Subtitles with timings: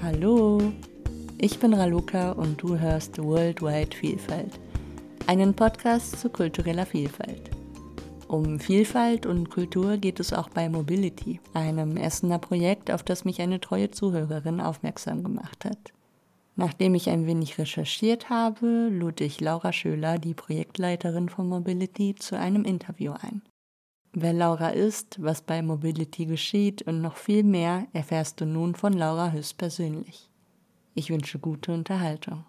[0.00, 0.60] Hallo,
[1.38, 4.52] ich bin Raluca und du hörst Worldwide Vielfalt,
[5.26, 7.50] einen Podcast zu kultureller Vielfalt.
[8.28, 13.40] Um Vielfalt und Kultur geht es auch bei Mobility, einem Essener Projekt, auf das mich
[13.40, 15.92] eine treue Zuhörerin aufmerksam gemacht hat.
[16.54, 22.38] Nachdem ich ein wenig recherchiert habe, lud ich Laura Schöler, die Projektleiterin von Mobility, zu
[22.38, 23.42] einem Interview ein.
[24.20, 28.92] Wer Laura ist, was bei Mobility geschieht und noch viel mehr erfährst du nun von
[28.92, 30.28] Laura höchst persönlich.
[30.96, 32.44] Ich wünsche gute Unterhaltung.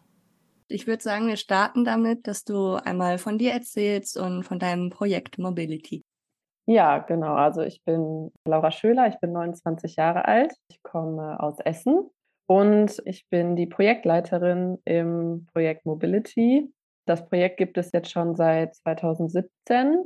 [0.68, 4.90] Ich würde sagen, wir starten damit, dass du einmal von dir erzählst und von deinem
[4.90, 6.02] Projekt Mobility.
[6.66, 7.36] Ja, genau.
[7.36, 12.10] Also ich bin Laura Schöler, ich bin 29 Jahre alt, ich komme aus Essen
[12.48, 16.74] und ich bin die Projektleiterin im Projekt Mobility.
[17.06, 20.04] Das Projekt gibt es jetzt schon seit 2017.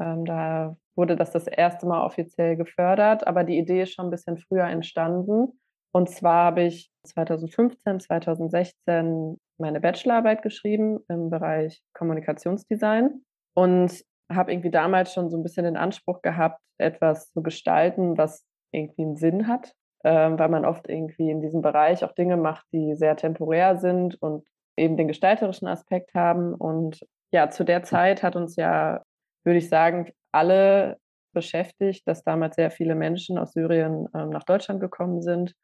[0.00, 4.10] Ähm, da wurde das das erste Mal offiziell gefördert, aber die Idee ist schon ein
[4.10, 5.58] bisschen früher entstanden.
[5.92, 13.22] Und zwar habe ich 2015, 2016 meine Bachelorarbeit geschrieben im Bereich Kommunikationsdesign
[13.54, 18.44] und habe irgendwie damals schon so ein bisschen den Anspruch gehabt, etwas zu gestalten, was
[18.72, 22.66] irgendwie einen Sinn hat ähm, weil man oft irgendwie in diesem Bereich auch Dinge macht,
[22.72, 26.54] die sehr temporär sind und eben den gestalterischen Aspekt haben.
[26.54, 27.00] Und
[27.32, 29.02] ja, zu der Zeit hat uns ja,
[29.44, 30.98] würde ich sagen, alle
[31.32, 35.54] beschäftigt, dass damals sehr viele Menschen aus Syrien ähm, nach Deutschland gekommen sind.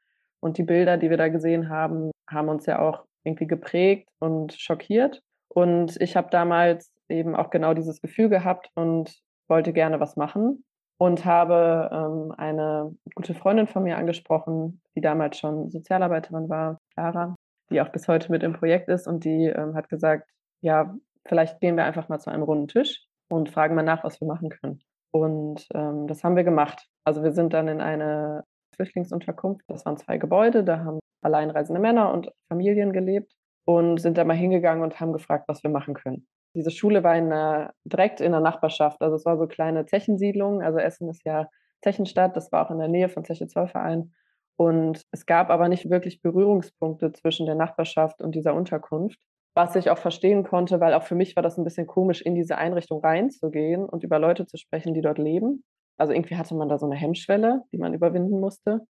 [0.41, 4.53] Und die Bilder, die wir da gesehen haben, haben uns ja auch irgendwie geprägt und
[4.55, 5.23] schockiert.
[5.49, 9.13] Und ich habe damals eben auch genau dieses Gefühl gehabt und
[9.49, 10.65] wollte gerne was machen
[10.99, 17.35] und habe ähm, eine gute Freundin von mir angesprochen, die damals schon Sozialarbeiterin war, Clara,
[17.71, 20.29] die auch bis heute mit im Projekt ist und die ähm, hat gesagt,
[20.61, 20.95] ja,
[21.27, 24.29] vielleicht gehen wir einfach mal zu einem runden Tisch und fragen mal nach, was wir
[24.29, 24.81] machen können.
[25.13, 26.87] Und ähm, das haben wir gemacht.
[27.05, 28.45] Also wir sind dann in eine
[28.77, 33.33] Flüchtlingsunterkunft, das waren zwei Gebäude, da haben alleinreisende Männer und Familien gelebt
[33.65, 36.27] und sind da mal hingegangen und haben gefragt, was wir machen können.
[36.55, 39.01] Diese Schule war in einer, direkt in der Nachbarschaft.
[39.03, 40.63] Also es war so kleine Zechensiedlung.
[40.63, 41.49] Also Essen ist ja
[41.83, 42.37] Zechenstadt.
[42.37, 44.13] Das war auch in der Nähe von Zeche Zollverein.
[44.57, 49.19] Und es gab aber nicht wirklich Berührungspunkte zwischen der Nachbarschaft und dieser Unterkunft,
[49.55, 52.35] was ich auch verstehen konnte, weil auch für mich war das ein bisschen komisch, in
[52.35, 55.65] diese Einrichtung reinzugehen und über Leute zu sprechen, die dort leben.
[55.97, 58.81] Also irgendwie hatte man da so eine Hemmschwelle, die man überwinden musste.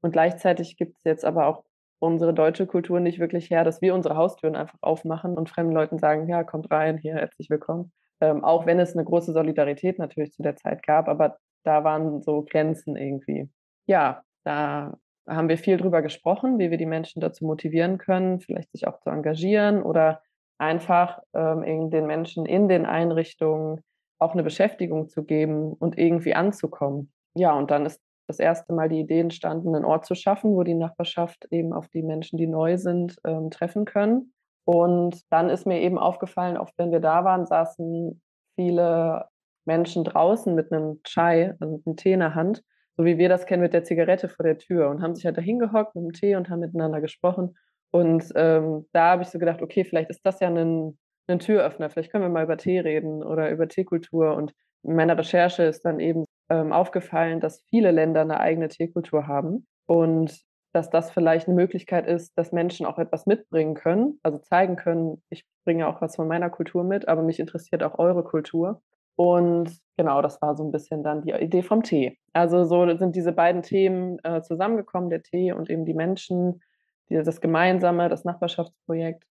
[0.00, 1.64] Und gleichzeitig gibt es jetzt aber auch
[1.98, 5.98] unsere deutsche Kultur nicht wirklich her, dass wir unsere Haustüren einfach aufmachen und fremden Leuten
[5.98, 7.92] sagen, ja, kommt rein, hier, herzlich willkommen.
[8.20, 12.22] Ähm, auch wenn es eine große Solidarität natürlich zu der Zeit gab, aber da waren
[12.22, 13.50] so Grenzen irgendwie.
[13.86, 18.70] Ja, da haben wir viel drüber gesprochen, wie wir die Menschen dazu motivieren können, vielleicht
[18.72, 20.22] sich auch zu engagieren oder
[20.58, 23.80] einfach ähm, den Menschen in den Einrichtungen
[24.18, 27.12] auch eine Beschäftigung zu geben und irgendwie anzukommen.
[27.34, 30.62] Ja, und dann ist das erste Mal die Idee entstanden, einen Ort zu schaffen, wo
[30.62, 34.32] die Nachbarschaft eben auf die Menschen, die neu sind, ähm, treffen können.
[34.64, 38.20] Und dann ist mir eben aufgefallen, oft wenn wir da waren, saßen
[38.56, 39.26] viele
[39.64, 42.62] Menschen draußen mit einem Chai, also mit einem Tee in der Hand,
[42.96, 45.36] so wie wir das kennen mit der Zigarette vor der Tür und haben sich halt
[45.36, 47.56] da hingehockt mit dem Tee und haben miteinander gesprochen.
[47.90, 50.98] Und ähm, da habe ich so gedacht, okay, vielleicht ist das ja ein,
[51.28, 54.34] ein Türöffner, vielleicht können wir mal über Tee reden oder über Teekultur.
[54.34, 54.52] Und
[54.82, 59.66] in meiner Recherche ist dann eben ähm, aufgefallen, dass viele Länder eine eigene Teekultur haben
[59.86, 60.40] und
[60.72, 65.22] dass das vielleicht eine Möglichkeit ist, dass Menschen auch etwas mitbringen können, also zeigen können,
[65.30, 68.82] ich bringe auch was von meiner Kultur mit, aber mich interessiert auch eure Kultur.
[69.16, 72.18] Und genau, das war so ein bisschen dann die Idee vom Tee.
[72.32, 76.62] Also so sind diese beiden Themen äh, zusammengekommen, der Tee und eben die Menschen,
[77.08, 79.24] die, das Gemeinsame, das Nachbarschaftsprojekt.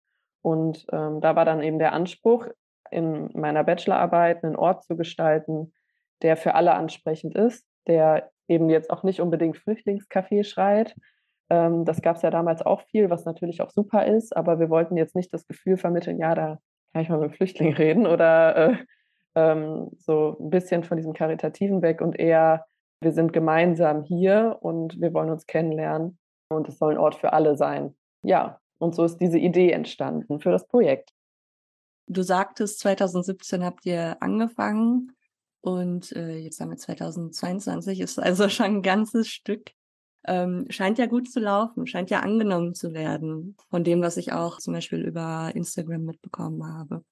[0.42, 2.46] Und ähm, da war dann eben der Anspruch,
[2.90, 5.72] in meiner Bachelorarbeit einen Ort zu gestalten,
[6.22, 10.94] der für alle ansprechend ist, der eben jetzt auch nicht unbedingt Flüchtlingscafé schreit.
[11.50, 14.70] Ähm, das gab es ja damals auch viel, was natürlich auch super ist, aber wir
[14.70, 16.58] wollten jetzt nicht das Gefühl vermitteln, ja, da
[16.92, 18.76] kann ich mal mit Flüchtlingen reden oder äh,
[19.34, 22.66] ähm, so ein bisschen von diesem Karitativen weg und eher,
[23.00, 27.32] wir sind gemeinsam hier und wir wollen uns kennenlernen und es soll ein Ort für
[27.32, 27.94] alle sein.
[28.22, 31.10] Ja, und so ist diese Idee entstanden für das Projekt.
[32.06, 35.12] Du sagtest, 2017 habt ihr angefangen.
[35.60, 39.70] Und äh, jetzt haben wir 2022, ist also schon ein ganzes Stück.
[40.26, 44.32] Ähm, scheint ja gut zu laufen, scheint ja angenommen zu werden, von dem, was ich
[44.32, 47.02] auch zum Beispiel über Instagram mitbekommen habe.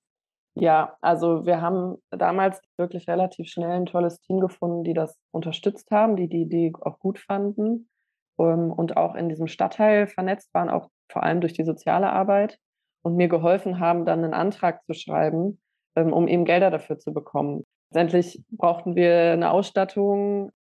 [0.55, 5.91] Ja, also wir haben damals wirklich relativ schnell ein tolles Team gefunden, die das unterstützt
[5.91, 7.89] haben, die die Idee auch gut fanden
[8.37, 12.11] um, ähm, und auch in diesem Stadtteil vernetzt waren, auch vor allem durch die soziale
[12.11, 12.59] Arbeit
[13.03, 15.61] und mir geholfen haben, dann einen Antrag zu schreiben,
[15.97, 17.65] ähm, um eben Gelder dafür zu bekommen.
[17.91, 20.51] Letztendlich brauchten wir eine Ausstattung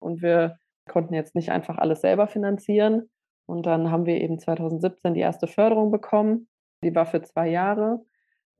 [0.00, 0.56] und wir
[0.88, 3.10] konnten jetzt nicht einfach alles selber finanzieren.
[3.46, 6.48] Und dann haben wir eben 2017 die erste Förderung bekommen.
[6.82, 8.00] Die war für zwei Jahre.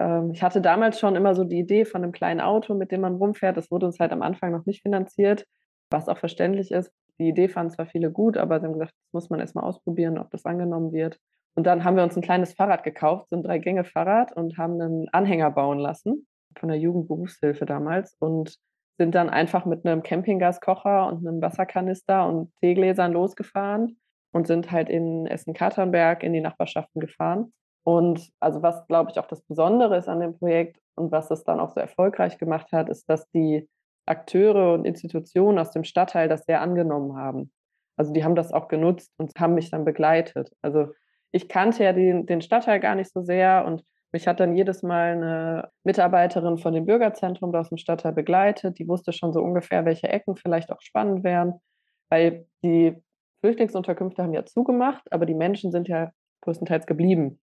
[0.00, 3.02] Ähm, ich hatte damals schon immer so die Idee von einem kleinen Auto, mit dem
[3.02, 3.56] man rumfährt.
[3.56, 5.44] Das wurde uns halt am Anfang noch nicht finanziert,
[5.90, 6.90] was auch verständlich ist.
[7.18, 10.18] Die Idee fanden zwar viele gut, aber sie haben gesagt, das muss man erstmal ausprobieren,
[10.18, 11.18] ob das angenommen wird.
[11.54, 15.08] Und dann haben wir uns ein kleines Fahrrad gekauft, so ein Drei-Gänge-Fahrrad und haben einen
[15.10, 16.26] Anhänger bauen lassen
[16.58, 18.56] von der Jugendberufshilfe damals und
[18.96, 23.98] sind dann einfach mit einem Campinggaskocher und einem Wasserkanister und Teegläsern losgefahren
[24.32, 27.52] und sind halt in Essen-Katernberg in die Nachbarschaften gefahren.
[27.84, 31.44] Und also was, glaube ich, auch das Besondere ist an dem Projekt und was es
[31.44, 33.68] dann auch so erfolgreich gemacht hat, ist, dass die
[34.06, 37.52] Akteure und Institutionen aus dem Stadtteil das sehr angenommen haben.
[37.96, 40.50] Also die haben das auch genutzt und haben mich dann begleitet.
[40.62, 40.88] Also
[41.32, 44.82] ich kannte ja den, den Stadtteil gar nicht so sehr und mich hat dann jedes
[44.82, 48.78] Mal eine Mitarbeiterin von dem Bürgerzentrum aus dem Stadtteil begleitet.
[48.78, 51.60] Die wusste schon so ungefähr, welche Ecken vielleicht auch spannend wären,
[52.08, 52.96] weil die
[53.40, 56.10] Flüchtlingsunterkünfte haben ja zugemacht, aber die Menschen sind ja
[56.42, 57.38] größtenteils geblieben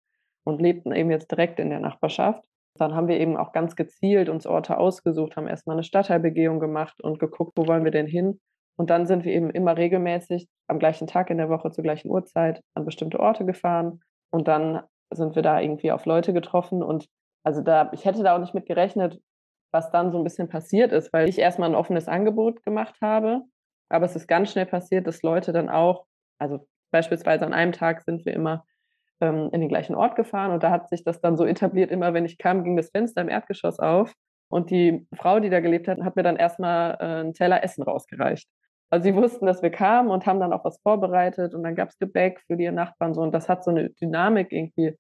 [0.47, 2.45] und lebten eben jetzt direkt in der Nachbarschaft.
[2.79, 7.03] Dann haben wir eben auch ganz gezielt uns Orte ausgesucht, haben erstmal eine Stadtteilbegehung gemacht
[7.03, 8.39] und geguckt, wo wollen wir denn hin.
[8.79, 12.11] Und dann sind wir eben immer regelmäßig am gleichen Tag in der Woche zur gleichen
[12.11, 14.01] Uhrzeit an bestimmte Orte gefahren.
[14.31, 14.83] Und dann
[15.13, 16.83] sind wir da irgendwie auf Leute getroffen.
[16.83, 17.07] Und
[17.43, 19.19] also da, ich hätte da auch nicht mit gerechnet,
[19.73, 23.43] was dann so ein bisschen passiert ist, weil ich erstmal ein offenes Angebot gemacht habe.
[23.89, 26.05] Aber es ist ganz schnell passiert, dass Leute dann auch,
[26.39, 28.65] also beispielsweise an einem Tag sind wir immer
[29.21, 32.15] ähm, in den gleichen Ort gefahren und da hat sich das dann so etabliert, immer
[32.15, 34.13] wenn ich kam, ging das Fenster im Erdgeschoss auf
[34.49, 37.83] und die Frau, die da gelebt hat, hat mir dann erstmal äh, einen Teller Essen
[37.83, 38.49] rausgereicht.
[38.91, 41.89] Also sie wussten, dass wir kamen und haben dann auch was vorbereitet und dann gab
[41.89, 44.97] es Gebäck für die Nachbarn so und das hat so eine Dynamik irgendwie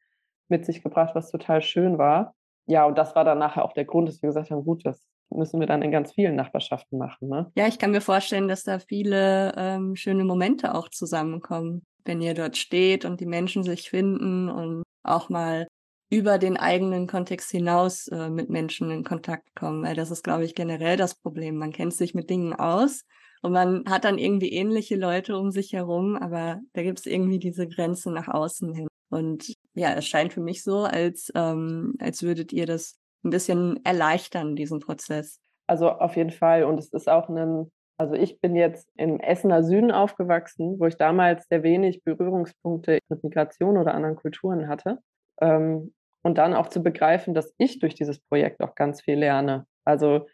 [0.48, 2.34] mit sich gebracht, was total schön war.
[2.66, 5.06] Ja, und das war dann nachher auch der Grund, dass wir gesagt haben, gut, das
[5.30, 7.28] müssen wir dann in ganz vielen Nachbarschaften machen.
[7.28, 7.50] Ne?
[7.56, 12.34] Ja, ich kann mir vorstellen, dass da viele ähm, schöne Momente auch zusammenkommen wenn ihr
[12.34, 15.66] dort steht und die Menschen sich finden und auch mal
[16.10, 20.44] über den eigenen Kontext hinaus äh, mit Menschen in Kontakt kommen, weil das ist, glaube
[20.44, 21.56] ich, generell das Problem.
[21.56, 23.02] Man kennt sich mit Dingen aus
[23.42, 27.38] und man hat dann irgendwie ähnliche Leute um sich herum, aber da gibt es irgendwie
[27.38, 28.86] diese Grenze nach außen hin.
[29.08, 33.84] Und ja, es scheint für mich so, als, ähm, als würdet ihr das ein bisschen
[33.84, 35.40] erleichtern, diesen Prozess.
[35.66, 36.64] Also auf jeden Fall.
[36.64, 40.96] Und es ist auch ein also ich bin jetzt im Essener Süden aufgewachsen, wo ich
[40.96, 44.98] damals sehr wenig Berührungspunkte mit Migration oder anderen Kulturen hatte.
[45.40, 49.66] Ähm, und dann auch zu begreifen, dass ich durch dieses Projekt auch ganz viel lerne.
[49.84, 50.26] Also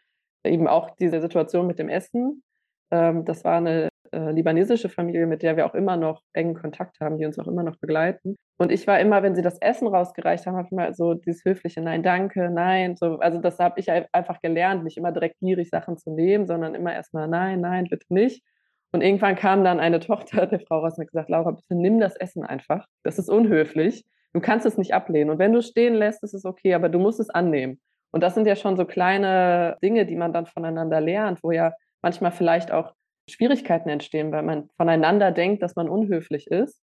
[0.43, 2.43] eben auch diese Situation mit dem Essen.
[2.91, 6.99] Ähm, das war eine äh, libanesische Familie, mit der wir auch immer noch engen Kontakt
[7.01, 8.35] haben, die uns auch immer noch begleiten.
[8.57, 11.43] Und ich war immer, wenn sie das Essen rausgereicht haben, habe ich immer so dieses
[11.43, 12.95] höfliche Nein, danke, nein.
[12.95, 16.75] So, also das habe ich einfach gelernt, nicht immer direkt gierig Sachen zu nehmen, sondern
[16.75, 18.43] immer erstmal Nein, nein, bitte nicht.
[18.91, 21.99] Und irgendwann kam dann eine Tochter der Frau raus und hat gesagt, Laura, bitte nimm
[21.99, 22.85] das Essen einfach.
[23.03, 24.05] Das ist unhöflich.
[24.33, 25.31] Du kannst es nicht ablehnen.
[25.31, 27.79] Und wenn du stehen lässt, ist es okay, aber du musst es annehmen.
[28.11, 31.73] Und das sind ja schon so kleine Dinge, die man dann voneinander lernt, wo ja
[32.03, 32.93] manchmal vielleicht auch
[33.29, 36.79] Schwierigkeiten entstehen, weil man voneinander denkt, dass man unhöflich ist,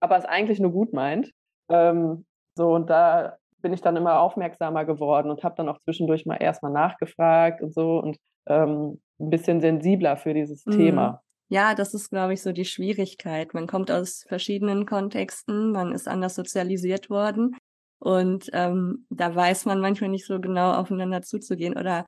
[0.00, 1.30] aber es eigentlich nur gut meint.
[1.68, 2.24] Ähm,
[2.56, 6.36] so, und da bin ich dann immer aufmerksamer geworden und habe dann auch zwischendurch mal
[6.36, 10.72] erstmal nachgefragt und so und ähm, ein bisschen sensibler für dieses mhm.
[10.72, 11.22] Thema.
[11.48, 13.54] Ja, das ist, glaube ich, so die Schwierigkeit.
[13.54, 17.56] Man kommt aus verschiedenen Kontexten, man ist anders sozialisiert worden
[18.00, 22.04] und ähm, da weiß man manchmal nicht so genau aufeinander zuzugehen oder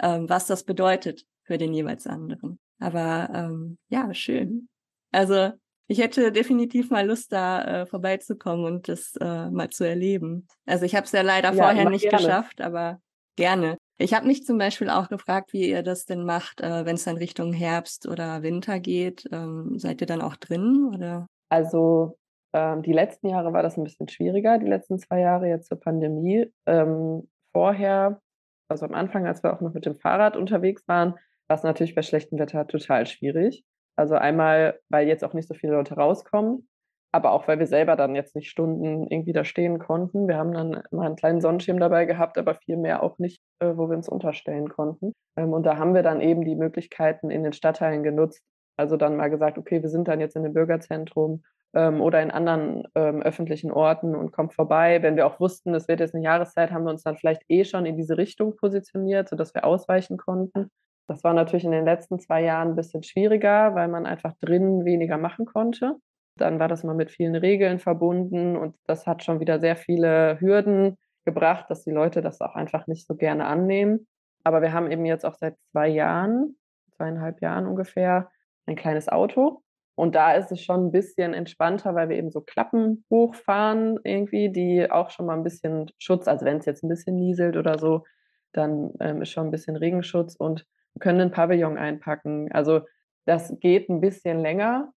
[0.00, 2.58] ähm, was das bedeutet für den jeweils anderen.
[2.80, 4.68] Aber ähm, ja, schön.
[5.12, 5.52] Also
[5.86, 10.46] ich hätte definitiv mal Lust, da äh, vorbeizukommen und das äh, mal zu erleben.
[10.66, 12.16] Also ich habe es ja leider ja, vorher nicht gerne.
[12.16, 13.00] geschafft, aber
[13.36, 13.76] gerne.
[13.98, 17.04] Ich habe mich zum Beispiel auch gefragt, wie ihr das denn macht, äh, wenn es
[17.04, 19.28] dann Richtung Herbst oder Winter geht.
[19.30, 21.26] Ähm, seid ihr dann auch drin oder?
[21.50, 22.16] Also
[22.52, 25.80] ähm, die letzten Jahre war das ein bisschen schwieriger, die letzten zwei Jahre jetzt zur
[25.80, 26.50] Pandemie.
[26.66, 28.20] Ähm, vorher,
[28.68, 31.14] also am Anfang, als wir auch noch mit dem Fahrrad unterwegs waren,
[31.50, 33.64] war es natürlich bei schlechtem Wetter total schwierig.
[33.96, 36.68] Also einmal, weil jetzt auch nicht so viele Leute rauskommen,
[37.12, 40.28] aber auch weil wir selber dann jetzt nicht Stunden irgendwie da stehen konnten.
[40.28, 43.72] Wir haben dann mal einen kleinen Sonnenschirm dabei gehabt, aber viel mehr auch nicht, äh,
[43.74, 45.12] wo wir uns unterstellen konnten.
[45.36, 48.44] Ähm, und da haben wir dann eben die Möglichkeiten in den Stadtteilen genutzt.
[48.76, 51.42] Also dann mal gesagt, okay, wir sind dann jetzt in dem Bürgerzentrum
[51.74, 55.02] ähm, oder in anderen ähm, öffentlichen Orten und kommt vorbei.
[55.02, 57.64] Wenn wir auch wussten, es wird jetzt eine Jahreszeit, haben wir uns dann vielleicht eh
[57.64, 60.70] schon in diese Richtung positioniert, sodass wir ausweichen konnten.
[61.10, 64.84] Das war natürlich in den letzten zwei Jahren ein bisschen schwieriger, weil man einfach drinnen
[64.84, 65.96] weniger machen konnte.
[66.36, 70.40] Dann war das mal mit vielen Regeln verbunden und das hat schon wieder sehr viele
[70.40, 74.06] Hürden gebracht, dass die Leute das auch einfach nicht so gerne annehmen.
[74.44, 76.54] Aber wir haben eben jetzt auch seit zwei Jahren,
[76.92, 78.30] zweieinhalb Jahren ungefähr,
[78.66, 79.64] ein kleines Auto
[79.96, 84.52] Und da ist es schon ein bisschen entspannter, weil wir eben so Klappen hochfahren irgendwie,
[84.52, 87.80] die auch schon mal ein bisschen Schutz, also wenn es jetzt ein bisschen nieselt oder
[87.80, 88.04] so,
[88.52, 90.64] dann ähm, ist schon ein bisschen Regenschutz und
[90.98, 92.50] können einen Pavillon einpacken.
[92.52, 92.82] Also
[93.26, 94.92] das geht ein bisschen länger.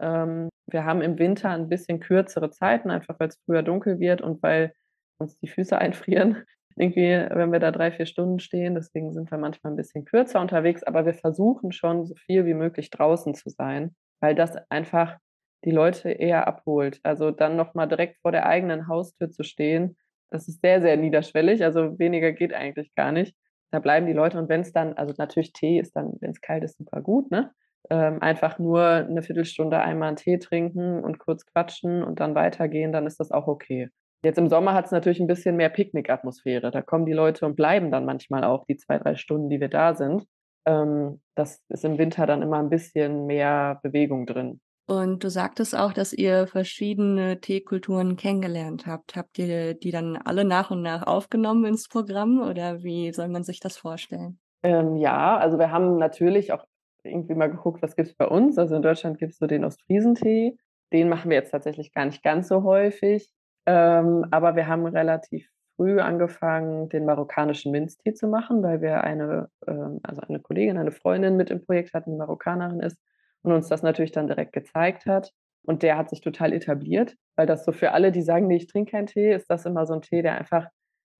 [0.00, 4.22] Ähm, wir haben im Winter ein bisschen kürzere Zeiten, einfach weil es früher dunkel wird
[4.22, 4.72] und weil
[5.18, 6.44] uns die Füße einfrieren.
[6.76, 8.74] Irgendwie, wenn wir da drei, vier Stunden stehen.
[8.74, 12.54] Deswegen sind wir manchmal ein bisschen kürzer unterwegs, aber wir versuchen schon so viel wie
[12.54, 15.18] möglich draußen zu sein, weil das einfach
[15.64, 16.98] die Leute eher abholt.
[17.04, 19.96] Also dann nochmal direkt vor der eigenen Haustür zu stehen,
[20.34, 21.62] das ist sehr, sehr niederschwellig.
[21.62, 23.36] Also weniger geht eigentlich gar nicht.
[23.74, 26.40] Da bleiben die Leute und wenn es dann, also natürlich Tee ist dann, wenn es
[26.40, 27.50] kalt ist, super gut, ne?
[27.90, 32.92] Ähm, einfach nur eine Viertelstunde einmal einen Tee trinken und kurz quatschen und dann weitergehen,
[32.92, 33.90] dann ist das auch okay.
[34.22, 36.70] Jetzt im Sommer hat es natürlich ein bisschen mehr Picknick-Atmosphäre.
[36.70, 39.68] Da kommen die Leute und bleiben dann manchmal auch die zwei, drei Stunden, die wir
[39.68, 40.24] da sind.
[40.66, 44.60] Ähm, das ist im Winter dann immer ein bisschen mehr Bewegung drin.
[44.86, 49.16] Und du sagtest auch, dass ihr verschiedene Teekulturen kennengelernt habt.
[49.16, 53.44] Habt ihr die dann alle nach und nach aufgenommen ins Programm oder wie soll man
[53.44, 54.38] sich das vorstellen?
[54.62, 56.66] Ähm, ja, also wir haben natürlich auch
[57.02, 58.58] irgendwie mal geguckt, was gibt es bei uns.
[58.58, 60.56] Also in Deutschland gibt es so den Ostfriesentee.
[60.92, 63.30] Den machen wir jetzt tatsächlich gar nicht ganz so häufig.
[63.66, 69.48] Ähm, aber wir haben relativ früh angefangen, den marokkanischen Minztee zu machen, weil wir eine,
[69.66, 72.98] ähm, also eine Kollegin, eine Freundin mit im Projekt hatten, die Marokkanerin ist
[73.44, 75.32] und uns das natürlich dann direkt gezeigt hat.
[75.66, 78.66] Und der hat sich total etabliert, weil das so für alle, die sagen, nee, ich
[78.66, 80.68] trinke keinen Tee, ist das immer so ein Tee, der einfach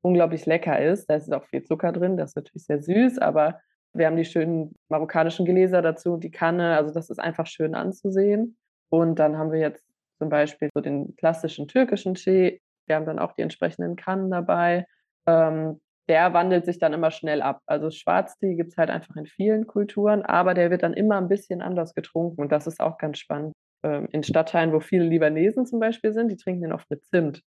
[0.02, 1.08] unglaublich lecker ist.
[1.08, 3.60] Da ist auch viel Zucker drin, das ist natürlich sehr süß, aber
[3.94, 8.56] wir haben die schönen marokkanischen Gläser dazu, die Kanne, also das ist einfach schön anzusehen.
[8.90, 9.86] Und dann haben wir jetzt
[10.18, 12.60] zum Beispiel so den klassischen türkischen Tee.
[12.86, 14.86] Wir haben dann auch die entsprechenden Kannen dabei.
[15.26, 17.60] Ähm, der wandelt sich dann immer schnell ab.
[17.66, 21.28] Also Schwarztee gibt es halt einfach in vielen Kulturen, aber der wird dann immer ein
[21.28, 23.54] bisschen anders getrunken und das ist auch ganz spannend.
[23.82, 27.42] Ähm, in Stadtteilen, wo viele Libanesen zum Beispiel sind, die trinken den oft mit Zimt.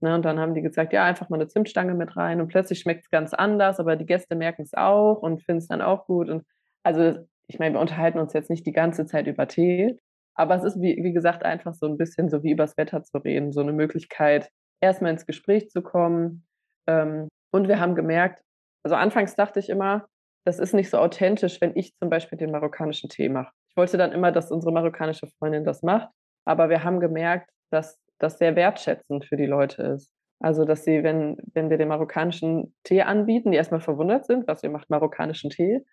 [0.00, 2.80] Ne, und dann haben die gesagt, ja, einfach mal eine Zimtstange mit rein und plötzlich
[2.80, 6.06] schmeckt es ganz anders, aber die Gäste merken es auch und finden es dann auch
[6.06, 6.28] gut.
[6.28, 6.44] Und
[6.82, 9.96] also ich meine, wir unterhalten uns jetzt nicht die ganze Zeit über Tee,
[10.34, 13.18] aber es ist, wie, wie gesagt, einfach so ein bisschen so wie übers Wetter zu
[13.18, 14.50] reden, so eine Möglichkeit,
[14.80, 16.44] erstmal ins Gespräch zu kommen,
[16.88, 18.42] ähm, und wir haben gemerkt,
[18.82, 20.06] also anfangs dachte ich immer,
[20.44, 23.52] das ist nicht so authentisch, wenn ich zum Beispiel den marokkanischen Tee mache.
[23.70, 26.08] Ich wollte dann immer, dass unsere marokkanische Freundin das macht,
[26.44, 30.10] aber wir haben gemerkt, dass das sehr wertschätzend für die Leute ist.
[30.40, 34.62] Also, dass sie, wenn, wenn wir den marokkanischen Tee anbieten, die erstmal verwundert sind, was
[34.64, 35.84] ihr macht, marokkanischen Tee.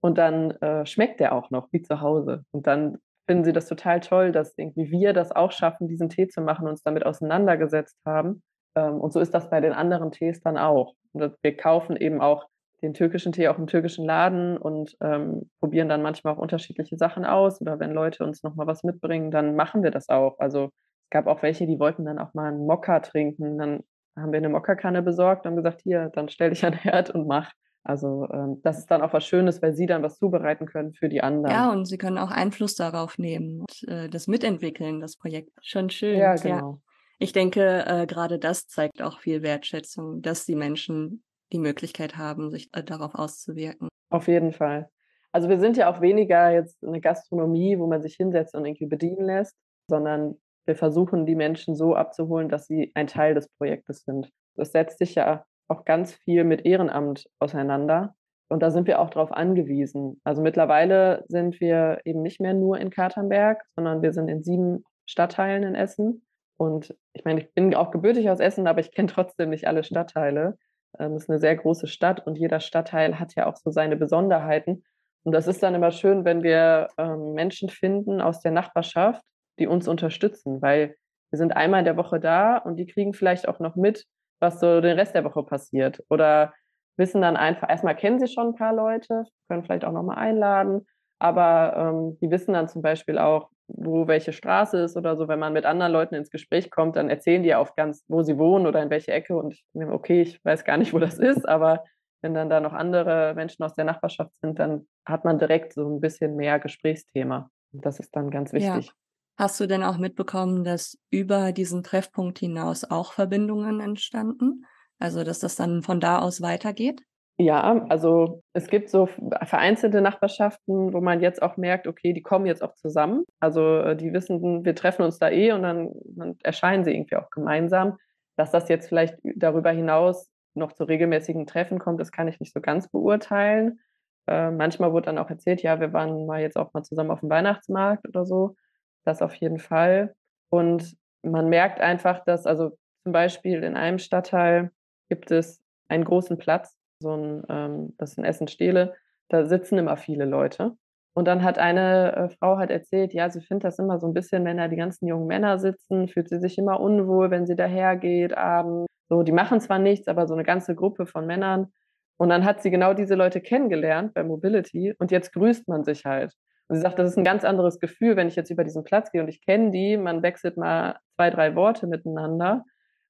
[0.00, 2.44] Und dann äh, schmeckt der auch noch wie zu Hause.
[2.52, 6.28] Und dann finden sie das total toll, dass irgendwie wir das auch schaffen, diesen Tee
[6.28, 8.42] zu machen, uns damit auseinandergesetzt haben.
[8.76, 10.94] Ähm, und so ist das bei den anderen Tees dann auch.
[11.12, 12.46] Und wir kaufen eben auch
[12.82, 17.24] den türkischen Tee auch im türkischen Laden und ähm, probieren dann manchmal auch unterschiedliche Sachen
[17.24, 17.60] aus.
[17.60, 20.38] Oder wenn Leute uns nochmal was mitbringen, dann machen wir das auch.
[20.38, 20.66] Also
[21.04, 23.58] es gab auch welche, die wollten dann auch mal einen Mokka trinken.
[23.58, 23.82] Dann
[24.14, 27.26] haben wir eine Mokka-Kanne besorgt und gesagt, hier, dann stell dich an den Herd und
[27.26, 27.50] mach.
[27.82, 31.08] Also ähm, das ist dann auch was Schönes, weil sie dann was zubereiten können für
[31.08, 31.54] die anderen.
[31.54, 35.50] Ja, und sie können auch Einfluss darauf nehmen und äh, das mitentwickeln, das Projekt.
[35.62, 36.18] Schon schön.
[36.18, 36.72] Ja, genau.
[36.72, 36.78] Ja
[37.18, 42.50] ich denke, äh, gerade das zeigt auch viel Wertschätzung, dass die Menschen die Möglichkeit haben,
[42.50, 43.88] sich äh, darauf auszuwirken.
[44.10, 44.90] Auf jeden Fall.
[45.32, 48.86] Also wir sind ja auch weniger jetzt eine Gastronomie, wo man sich hinsetzt und irgendwie
[48.86, 49.54] bedienen lässt,
[49.88, 54.30] sondern wir versuchen, die Menschen so abzuholen, dass sie ein Teil des Projektes sind.
[54.54, 58.14] Das setzt sich ja auch ganz viel mit Ehrenamt auseinander.
[58.48, 60.20] Und da sind wir auch darauf angewiesen.
[60.24, 64.84] Also mittlerweile sind wir eben nicht mehr nur in Katernberg, sondern wir sind in sieben
[65.06, 66.25] Stadtteilen in Essen.
[66.56, 69.84] Und ich meine, ich bin auch gebürtig aus Essen, aber ich kenne trotzdem nicht alle
[69.84, 70.58] Stadtteile.
[70.98, 73.96] Ähm, es ist eine sehr große Stadt und jeder Stadtteil hat ja auch so seine
[73.96, 74.84] Besonderheiten.
[75.24, 79.22] Und das ist dann immer schön, wenn wir ähm, Menschen finden aus der Nachbarschaft,
[79.58, 80.96] die uns unterstützen, weil
[81.30, 84.06] wir sind einmal in der Woche da und die kriegen vielleicht auch noch mit,
[84.40, 86.02] was so den Rest der Woche passiert.
[86.08, 86.54] Oder
[86.96, 90.86] wissen dann einfach, erstmal kennen sie schon ein paar Leute, können vielleicht auch nochmal einladen,
[91.18, 95.38] aber ähm, die wissen dann zum Beispiel auch, wo welche Straße ist oder so, wenn
[95.38, 98.66] man mit anderen Leuten ins Gespräch kommt, dann erzählen die auch ganz, wo sie wohnen
[98.66, 99.36] oder in welche Ecke.
[99.36, 101.84] Und ich nehme, okay, ich weiß gar nicht, wo das ist, aber
[102.22, 105.88] wenn dann da noch andere Menschen aus der Nachbarschaft sind, dann hat man direkt so
[105.88, 107.50] ein bisschen mehr Gesprächsthema.
[107.72, 108.86] Und das ist dann ganz wichtig.
[108.86, 108.92] Ja.
[109.38, 114.64] Hast du denn auch mitbekommen, dass über diesen Treffpunkt hinaus auch Verbindungen entstanden?
[114.98, 117.02] Also, dass das dann von da aus weitergeht?
[117.38, 119.06] Ja, also es gibt so
[119.44, 123.24] vereinzelte Nachbarschaften, wo man jetzt auch merkt, okay, die kommen jetzt auch zusammen.
[123.40, 127.16] Also äh, die wissen, wir treffen uns da eh und dann, dann erscheinen sie irgendwie
[127.16, 127.98] auch gemeinsam.
[128.36, 132.54] Dass das jetzt vielleicht darüber hinaus noch zu regelmäßigen Treffen kommt, das kann ich nicht
[132.54, 133.80] so ganz beurteilen.
[134.26, 137.20] Äh, manchmal wurde dann auch erzählt, ja, wir waren mal jetzt auch mal zusammen auf
[137.20, 138.56] dem Weihnachtsmarkt oder so.
[139.04, 140.14] das auf jeden Fall.
[140.50, 142.70] Und man merkt einfach, dass also
[143.04, 144.70] zum Beispiel in einem Stadtteil
[145.10, 148.94] gibt es einen großen Platz, so ein, ähm, das ist in Essen-Stehle,
[149.28, 150.76] da sitzen immer viele Leute.
[151.14, 154.12] Und dann hat eine äh, Frau halt erzählt, ja, sie findet das immer so ein
[154.12, 157.56] bisschen, wenn da die ganzen jungen Männer sitzen, fühlt sie sich immer unwohl, wenn sie
[157.56, 158.86] dahergeht abends.
[159.08, 161.72] So, die machen zwar nichts, aber so eine ganze Gruppe von Männern.
[162.18, 166.04] Und dann hat sie genau diese Leute kennengelernt bei Mobility und jetzt grüßt man sich
[166.04, 166.34] halt.
[166.68, 169.12] Und sie sagt, das ist ein ganz anderes Gefühl, wenn ich jetzt über diesen Platz
[169.12, 172.64] gehe und ich kenne die, man wechselt mal zwei, drei Worte miteinander.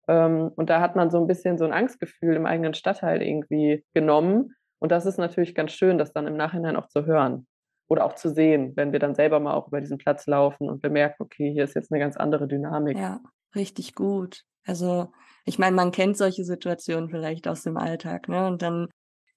[0.08, 3.84] Ähm, und da hat man so ein bisschen so ein Angstgefühl im eigenen Stadtteil irgendwie
[3.94, 4.54] genommen.
[4.78, 7.46] Und das ist natürlich ganz schön, das dann im Nachhinein auch zu hören
[7.88, 10.82] oder auch zu sehen, wenn wir dann selber mal auch über diesen Platz laufen und
[10.82, 12.98] bemerken, okay, hier ist jetzt eine ganz andere Dynamik.
[12.98, 13.20] Ja,
[13.54, 14.42] richtig gut.
[14.64, 15.12] Also
[15.44, 18.46] ich meine, man kennt solche Situationen vielleicht aus dem Alltag, ne?
[18.46, 18.88] Und dann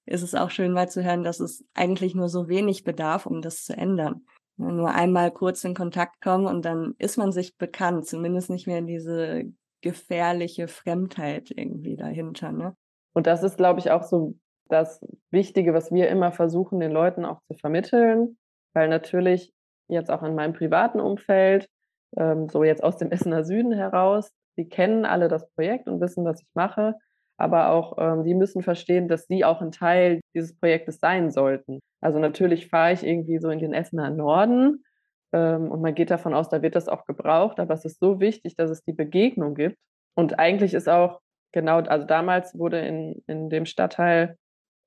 [0.06, 3.42] ist es auch schön mal zu hören, dass es eigentlich nur so wenig bedarf, um
[3.42, 4.26] das zu ändern.
[4.56, 8.82] Nur einmal kurz in Kontakt kommen und dann ist man sich bekannt, zumindest nicht mehr
[8.82, 9.44] diese
[9.82, 12.52] gefährliche Fremdheit irgendwie dahinter.
[12.52, 12.74] Ne?
[13.12, 14.34] Und das ist, glaube ich, auch so
[14.68, 18.38] das Wichtige, was wir immer versuchen, den Leuten auch zu vermitteln,
[18.72, 19.52] weil natürlich
[19.88, 21.68] jetzt auch in meinem privaten Umfeld,
[22.16, 26.24] ähm, so jetzt aus dem Essener Süden heraus, sie kennen alle das Projekt und wissen,
[26.24, 26.94] was ich mache,
[27.36, 31.80] aber auch ähm, die müssen verstehen, dass sie auch ein Teil dieses Projektes sein sollten.
[32.00, 34.84] Also natürlich fahre ich irgendwie so in den Essener Norden
[35.38, 38.56] und man geht davon aus, da wird das auch gebraucht, aber es ist so wichtig,
[38.56, 39.76] dass es die Begegnung gibt.
[40.14, 41.20] Und eigentlich ist auch
[41.52, 44.36] genau, also damals wurde in, in dem Stadtteil,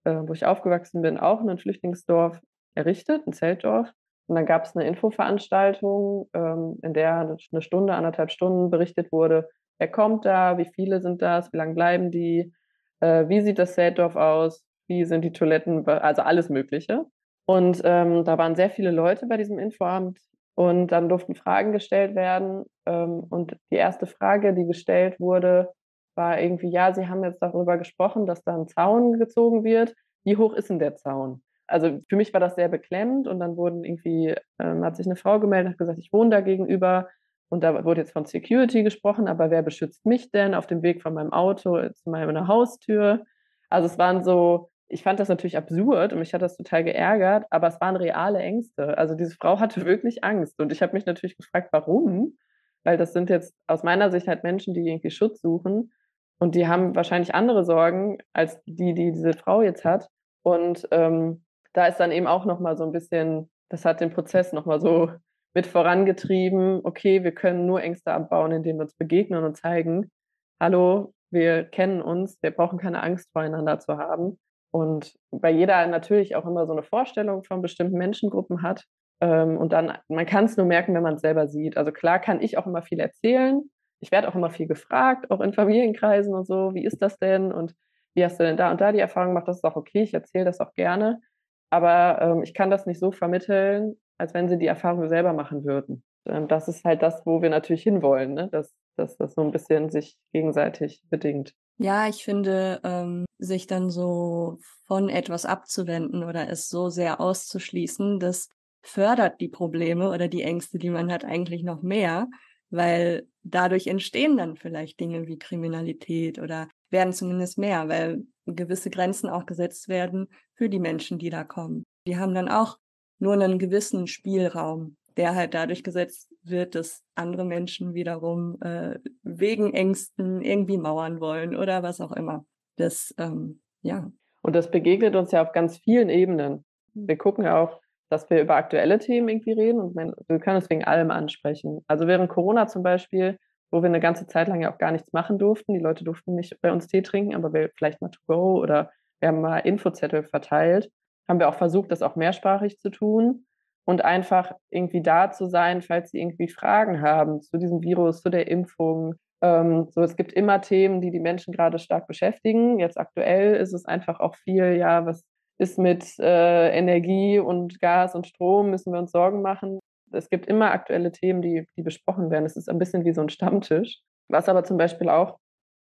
[0.04, 2.40] äh, wo ich aufgewachsen bin, auch ein Flüchtlingsdorf
[2.76, 3.90] errichtet, ein Zeltdorf.
[4.28, 9.50] Und dann gab es eine Infoveranstaltung, ähm, in der eine Stunde, anderthalb Stunden berichtet wurde,
[9.80, 12.54] wer kommt da, wie viele sind das, wie lange bleiben die,
[13.02, 17.06] äh, wie sieht das Zeltdorf aus, wie sind die Toiletten, also alles Mögliche.
[17.46, 20.18] Und ähm, da waren sehr viele Leute bei diesem Infoabend
[20.56, 22.66] und dann durften Fragen gestellt werden.
[22.86, 25.72] Ähm, und die erste Frage, die gestellt wurde,
[26.16, 29.96] war irgendwie, ja, Sie haben jetzt darüber gesprochen, dass da ein Zaun gezogen wird.
[30.24, 31.42] Wie hoch ist denn der Zaun?
[31.68, 35.16] also für mich war das sehr beklemmend und dann wurden irgendwie, ähm, hat sich eine
[35.16, 37.10] Frau gemeldet, hat gesagt, ich wohne da gegenüber
[37.50, 41.02] und da wurde jetzt von Security gesprochen, aber wer beschützt mich denn auf dem Weg
[41.02, 43.26] von meinem Auto zu meiner Haustür?
[43.70, 47.46] Also es waren so, ich fand das natürlich absurd und mich hat das total geärgert,
[47.50, 48.98] aber es waren reale Ängste.
[48.98, 52.38] Also diese Frau hatte wirklich Angst und ich habe mich natürlich gefragt, warum?
[52.84, 55.92] Weil das sind jetzt aus meiner Sicht halt Menschen, die irgendwie Schutz suchen
[56.40, 60.10] und die haben wahrscheinlich andere Sorgen als die, die diese Frau jetzt hat.
[60.44, 64.54] Und ähm, da ist dann eben auch nochmal so ein bisschen, das hat den Prozess
[64.54, 65.10] nochmal so
[65.54, 70.12] mit vorangetrieben, okay, wir können nur Ängste abbauen, indem wir uns begegnen und zeigen,
[70.60, 74.40] hallo, wir kennen uns, wir brauchen keine Angst voreinander zu haben.
[74.74, 78.86] Und weil jeder natürlich auch immer so eine Vorstellung von bestimmten Menschengruppen hat.
[79.22, 81.78] Ähm, und dann, man kann es nur merken, wenn man es selber sieht.
[81.78, 83.62] Also klar kann ich auch immer viel erzählen.
[84.00, 87.52] Ich werde auch immer viel gefragt, auch in Familienkreisen und so, wie ist das denn?
[87.52, 87.76] Und
[88.16, 89.48] wie hast du denn da und da die Erfahrung gemacht?
[89.48, 91.22] Das ist auch okay, ich erzähle das auch gerne.
[91.70, 95.66] Aber ähm, ich kann das nicht so vermitteln, als wenn sie die Erfahrung selber machen
[95.66, 96.04] würden.
[96.26, 98.50] Ähm, das ist halt das, wo wir natürlich hinwollen, ne?
[98.52, 101.54] dass, dass das so ein bisschen sich gegenseitig bedingt.
[101.78, 108.20] Ja, ich finde, ähm, sich dann so von etwas abzuwenden oder es so sehr auszuschließen,
[108.20, 108.50] das
[108.84, 112.28] fördert die Probleme oder die Ängste, die man hat, eigentlich noch mehr,
[112.70, 119.30] weil dadurch entstehen dann vielleicht Dinge wie Kriminalität oder werden zumindest mehr, weil gewisse Grenzen
[119.30, 121.84] auch gesetzt werden für die Menschen, die da kommen.
[122.08, 122.78] Die haben dann auch
[123.20, 129.74] nur einen gewissen Spielraum, der halt dadurch gesetzt wird, dass andere Menschen wiederum äh, wegen
[129.74, 132.46] Ängsten irgendwie mauern wollen oder was auch immer.
[132.76, 134.12] Das, ähm, ja.
[134.42, 136.66] Und das begegnet uns ja auf ganz vielen Ebenen.
[136.94, 140.70] Wir gucken ja auch, dass wir über aktuelle Themen irgendwie reden und wir können es
[140.70, 141.84] wegen allem ansprechen.
[141.88, 143.38] Also während Corona zum Beispiel
[143.74, 145.74] wo wir eine ganze Zeit lang ja auch gar nichts machen durften.
[145.74, 148.92] Die Leute durften nicht bei uns Tee trinken, aber wir vielleicht mal to go oder
[149.20, 150.92] wir haben mal Infozettel verteilt.
[151.28, 153.48] Haben wir auch versucht, das auch mehrsprachig zu tun
[153.86, 158.30] und einfach irgendwie da zu sein, falls sie irgendwie Fragen haben zu diesem Virus, zu
[158.30, 159.16] der Impfung.
[159.42, 162.80] Ähm, so, es gibt immer Themen, die die Menschen gerade stark beschäftigen.
[162.80, 165.24] Jetzt aktuell ist es einfach auch viel, ja, was
[165.60, 169.80] ist mit äh, Energie und Gas und Strom, müssen wir uns Sorgen machen
[170.14, 172.46] es gibt immer aktuelle Themen, die, die besprochen werden.
[172.46, 174.00] Es ist ein bisschen wie so ein Stammtisch.
[174.30, 175.38] Was aber zum Beispiel auch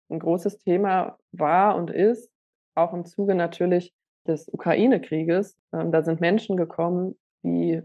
[0.09, 2.29] ein großes Thema war und ist,
[2.75, 3.93] auch im Zuge natürlich
[4.27, 5.57] des Ukraine-Krieges.
[5.73, 7.81] Ähm, da sind Menschen gekommen, die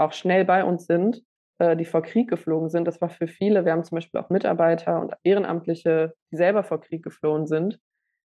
[0.00, 1.22] auch schnell bei uns sind,
[1.58, 2.86] äh, die vor Krieg geflogen sind.
[2.86, 6.80] Das war für viele, wir haben zum Beispiel auch Mitarbeiter und Ehrenamtliche, die selber vor
[6.80, 7.78] Krieg geflohen sind.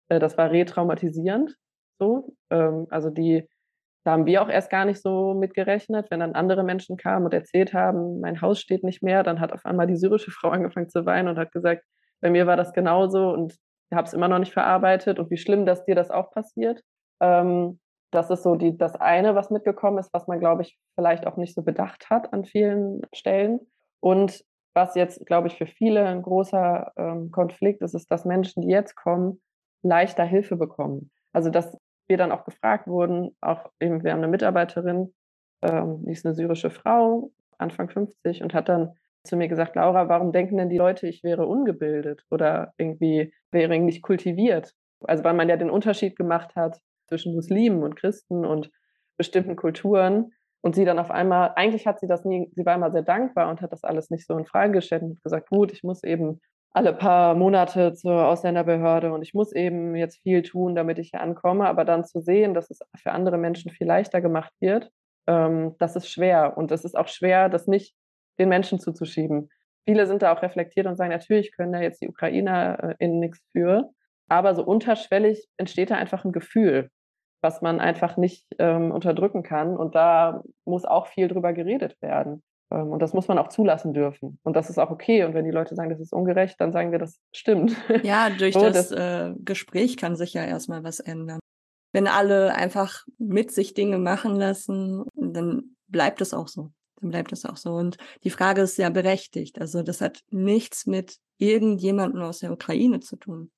[0.10, 1.56] Äh, das war retraumatisierend.
[2.00, 2.36] So.
[2.50, 3.48] Ähm, also die
[4.06, 6.12] da haben wir auch erst gar nicht so mitgerechnet.
[6.12, 9.52] Wenn dann andere Menschen kamen und erzählt haben, mein Haus steht nicht mehr, dann hat
[9.52, 11.84] auf einmal die syrische Frau angefangen zu weinen und hat gesagt,
[12.22, 15.38] bei mir war das genauso und ich habe es immer noch nicht verarbeitet und wie
[15.38, 16.82] schlimm, dass dir das auch passiert.
[17.20, 17.80] Ähm,
[18.16, 21.38] das ist so die, das eine, was mitgekommen ist, was man, glaube ich, vielleicht auch
[21.38, 23.60] nicht so bedacht hat an vielen Stellen.
[24.00, 28.62] Und was jetzt, glaube ich, für viele ein großer ähm, Konflikt ist, ist, dass Menschen,
[28.62, 29.42] die jetzt kommen,
[29.84, 31.12] leichter Hilfe bekommen.
[31.32, 35.14] Also, dass wir dann auch gefragt wurden, auch eben, wir haben eine Mitarbeiterin,
[35.62, 40.08] ähm, die ist eine syrische Frau, Anfang 50, und hat dann zu mir gesagt, Laura,
[40.08, 44.74] warum denken denn die Leute, ich wäre ungebildet oder irgendwie wäre nicht kultiviert?
[45.02, 48.72] Also weil man ja den Unterschied gemacht hat zwischen Muslimen und Christen und
[49.18, 50.32] bestimmten Kulturen.
[50.62, 53.50] Und sie dann auf einmal, eigentlich hat sie das nie, sie war immer sehr dankbar
[53.50, 56.42] und hat das alles nicht so in Frage gestellt und gesagt, gut, ich muss eben
[56.72, 61.22] alle paar Monate zur Ausländerbehörde und ich muss eben jetzt viel tun, damit ich hier
[61.22, 61.68] ankomme.
[61.68, 64.92] Aber dann zu sehen, dass es für andere Menschen viel leichter gemacht wird,
[65.28, 66.58] ähm, das ist schwer.
[66.58, 67.96] Und es ist auch schwer, das nicht
[68.40, 69.50] den Menschen zuzuschieben.
[69.86, 73.40] Viele sind da auch reflektiert und sagen, natürlich können da jetzt die Ukrainer in nichts
[73.52, 73.92] für.
[74.28, 76.90] Aber so unterschwellig entsteht da einfach ein Gefühl,
[77.46, 79.78] was man einfach nicht ähm, unterdrücken kann.
[79.78, 82.42] Und da muss auch viel drüber geredet werden.
[82.72, 84.40] Ähm, und das muss man auch zulassen dürfen.
[84.42, 85.24] Und das ist auch okay.
[85.24, 87.76] Und wenn die Leute sagen, das ist ungerecht, dann sagen wir, das stimmt.
[88.02, 91.40] Ja, durch so, das, das äh, Gespräch kann sich ja erstmal was ändern.
[91.94, 96.72] Wenn alle einfach mit sich Dinge machen lassen, dann bleibt es auch so.
[97.00, 97.76] Dann bleibt es auch so.
[97.76, 99.62] Und die Frage ist ja berechtigt.
[99.62, 103.52] Also das hat nichts mit irgendjemandem aus der Ukraine zu tun.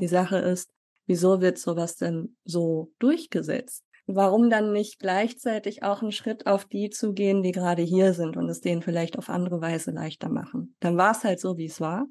[0.00, 0.72] Die Sache ist,
[1.10, 3.84] wieso wird sowas denn so durchgesetzt?
[4.06, 8.36] Warum dann nicht gleichzeitig auch einen Schritt auf die zu gehen, die gerade hier sind
[8.36, 10.76] und es denen vielleicht auf andere Weise leichter machen?
[10.78, 12.06] Dann war es halt so, wie es war.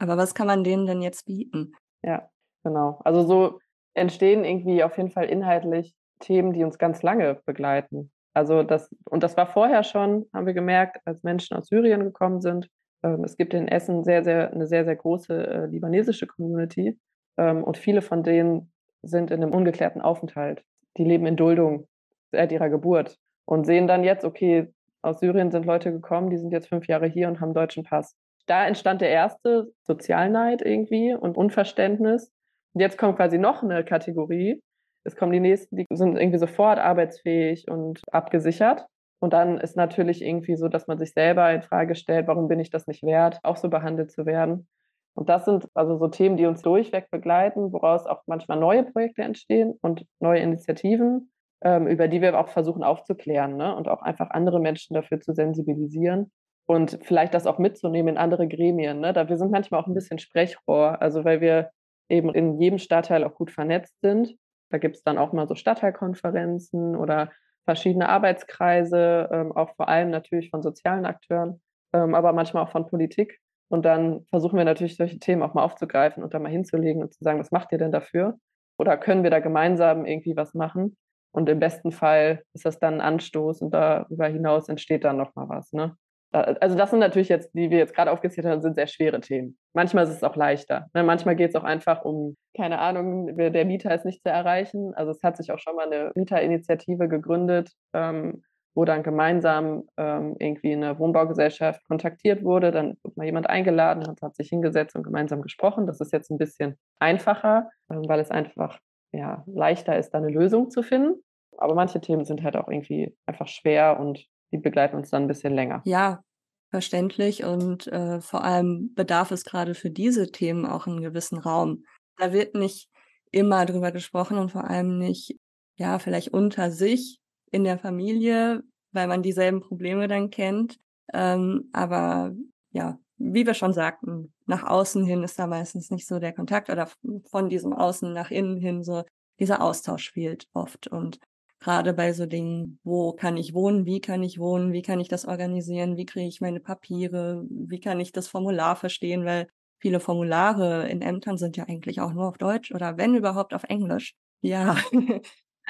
[0.00, 1.72] Aber was kann man denen denn jetzt bieten?
[2.02, 2.28] Ja,
[2.64, 3.00] genau.
[3.04, 3.60] Also so
[3.94, 8.10] entstehen irgendwie auf jeden Fall inhaltlich Themen, die uns ganz lange begleiten.
[8.34, 12.40] Also das, und das war vorher schon, haben wir gemerkt, als Menschen aus Syrien gekommen
[12.40, 12.68] sind.
[13.04, 16.98] Ähm, es gibt in Essen sehr, sehr, eine sehr, sehr große äh, libanesische Community.
[17.38, 20.64] Ähm, und viele von denen sind in einem ungeklärten Aufenthalt.
[20.96, 21.88] Die leben in Duldung
[22.30, 26.52] seit ihrer Geburt und sehen dann jetzt, okay, aus Syrien sind Leute gekommen, die sind
[26.52, 28.16] jetzt fünf Jahre hier und haben deutschen Pass.
[28.46, 32.32] Da entstand der erste Sozialneid irgendwie und Unverständnis.
[32.72, 34.60] Und jetzt kommt quasi noch eine Kategorie.
[35.04, 38.86] Es kommen die nächsten, die sind irgendwie sofort arbeitsfähig und abgesichert.
[39.20, 42.58] Und dann ist natürlich irgendwie so, dass man sich selber in Frage stellt, warum bin
[42.58, 44.66] ich das nicht wert, auch so behandelt zu werden.
[45.14, 49.22] Und das sind also so Themen, die uns durchweg begleiten, woraus auch manchmal neue Projekte
[49.22, 51.30] entstehen und neue Initiativen,
[51.62, 53.74] ähm, über die wir auch versuchen aufzuklären ne?
[53.76, 56.32] und auch einfach andere Menschen dafür zu sensibilisieren
[56.66, 59.00] und vielleicht das auch mitzunehmen in andere Gremien.
[59.00, 59.12] Ne?
[59.12, 61.70] Da wir sind manchmal auch ein bisschen Sprechrohr, also weil wir
[62.08, 64.34] eben in jedem Stadtteil auch gut vernetzt sind.
[64.70, 67.30] Da gibt es dann auch mal so Stadtteilkonferenzen oder
[67.64, 71.60] verschiedene Arbeitskreise, ähm, auch vor allem natürlich von sozialen Akteuren,
[71.92, 73.41] ähm, aber manchmal auch von Politik.
[73.72, 77.14] Und dann versuchen wir natürlich solche Themen auch mal aufzugreifen und da mal hinzulegen und
[77.14, 78.38] zu sagen, was macht ihr denn dafür?
[78.76, 80.98] Oder können wir da gemeinsam irgendwie was machen?
[81.34, 85.48] Und im besten Fall ist das dann ein Anstoß und darüber hinaus entsteht dann nochmal
[85.48, 85.72] was.
[85.72, 85.96] Ne?
[86.32, 89.56] Also das sind natürlich jetzt, die wir jetzt gerade aufgezählt haben, sind sehr schwere Themen.
[89.72, 90.88] Manchmal ist es auch leichter.
[90.92, 91.02] Ne?
[91.02, 94.92] Manchmal geht es auch einfach um, keine Ahnung, der Mieter ist nicht zu erreichen.
[94.96, 98.42] Also es hat sich auch schon mal eine Mieterinitiative gegründet, ähm,
[98.74, 102.70] wo dann gemeinsam ähm, irgendwie eine Wohnbaugesellschaft kontaktiert wurde.
[102.70, 105.86] Dann wird mal jemand eingeladen, hat, hat sich hingesetzt und gemeinsam gesprochen.
[105.86, 108.78] Das ist jetzt ein bisschen einfacher, ähm, weil es einfach
[109.12, 111.22] ja, leichter ist, da eine Lösung zu finden.
[111.58, 115.28] Aber manche Themen sind halt auch irgendwie einfach schwer und die begleiten uns dann ein
[115.28, 115.82] bisschen länger.
[115.84, 116.22] Ja,
[116.70, 117.44] verständlich.
[117.44, 121.84] Und äh, vor allem bedarf es gerade für diese Themen auch einen gewissen Raum.
[122.16, 122.88] Da wird nicht
[123.30, 125.38] immer drüber gesprochen und vor allem nicht,
[125.76, 127.21] ja, vielleicht unter sich,
[127.52, 130.78] in der Familie, weil man dieselben Probleme dann kennt.
[131.12, 132.34] Ähm, aber
[132.72, 136.70] ja, wie wir schon sagten, nach außen hin ist da meistens nicht so der Kontakt
[136.70, 136.88] oder
[137.30, 139.04] von diesem Außen nach innen hin so
[139.38, 140.88] dieser Austausch fehlt oft.
[140.88, 141.18] Und
[141.60, 145.08] gerade bei so Dingen, wo kann ich wohnen, wie kann ich wohnen, wie kann ich
[145.08, 149.46] das organisieren, wie kriege ich meine Papiere, wie kann ich das Formular verstehen, weil
[149.78, 153.64] viele Formulare in Ämtern sind ja eigentlich auch nur auf Deutsch oder wenn überhaupt auf
[153.64, 154.14] Englisch.
[154.40, 154.76] Ja,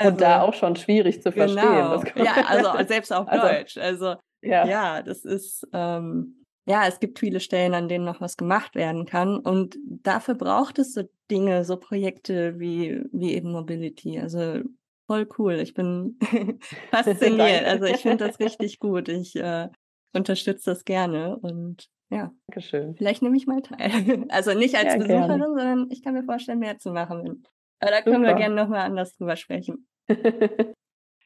[0.02, 1.62] Also, und da auch schon schwierig zu verstehen.
[1.62, 2.24] Genau.
[2.24, 3.78] Ja, also selbst auf also, Deutsch.
[3.78, 4.66] Also ja.
[4.66, 9.06] ja, das ist, ähm, ja, es gibt viele Stellen, an denen noch was gemacht werden
[9.06, 9.38] kann.
[9.38, 14.18] Und dafür braucht es so Dinge, so Projekte wie, wie eben Mobility.
[14.20, 14.60] Also
[15.06, 15.54] voll cool.
[15.54, 16.18] Ich bin
[16.90, 17.64] fasziniert.
[17.66, 19.08] also ich finde das richtig gut.
[19.08, 19.68] Ich äh,
[20.12, 22.30] unterstütze das gerne und ja.
[22.46, 22.94] Dankeschön.
[22.94, 24.26] Vielleicht nehme ich mal teil.
[24.28, 25.44] Also nicht als ja, Besucherin, gerne.
[25.46, 27.42] sondern ich kann mir vorstellen, mehr zu machen.
[27.80, 28.28] Aber da können Super.
[28.28, 29.88] wir gerne nochmal anders drüber sprechen.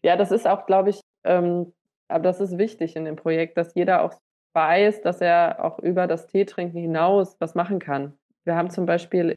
[0.02, 1.72] Ja, das ist auch, glaube ich, ähm,
[2.08, 4.14] aber das ist wichtig in dem Projekt, dass jeder auch
[4.54, 8.16] weiß, dass er auch über das Teetrinken hinaus was machen kann.
[8.44, 9.34] Wir haben zum Beispiel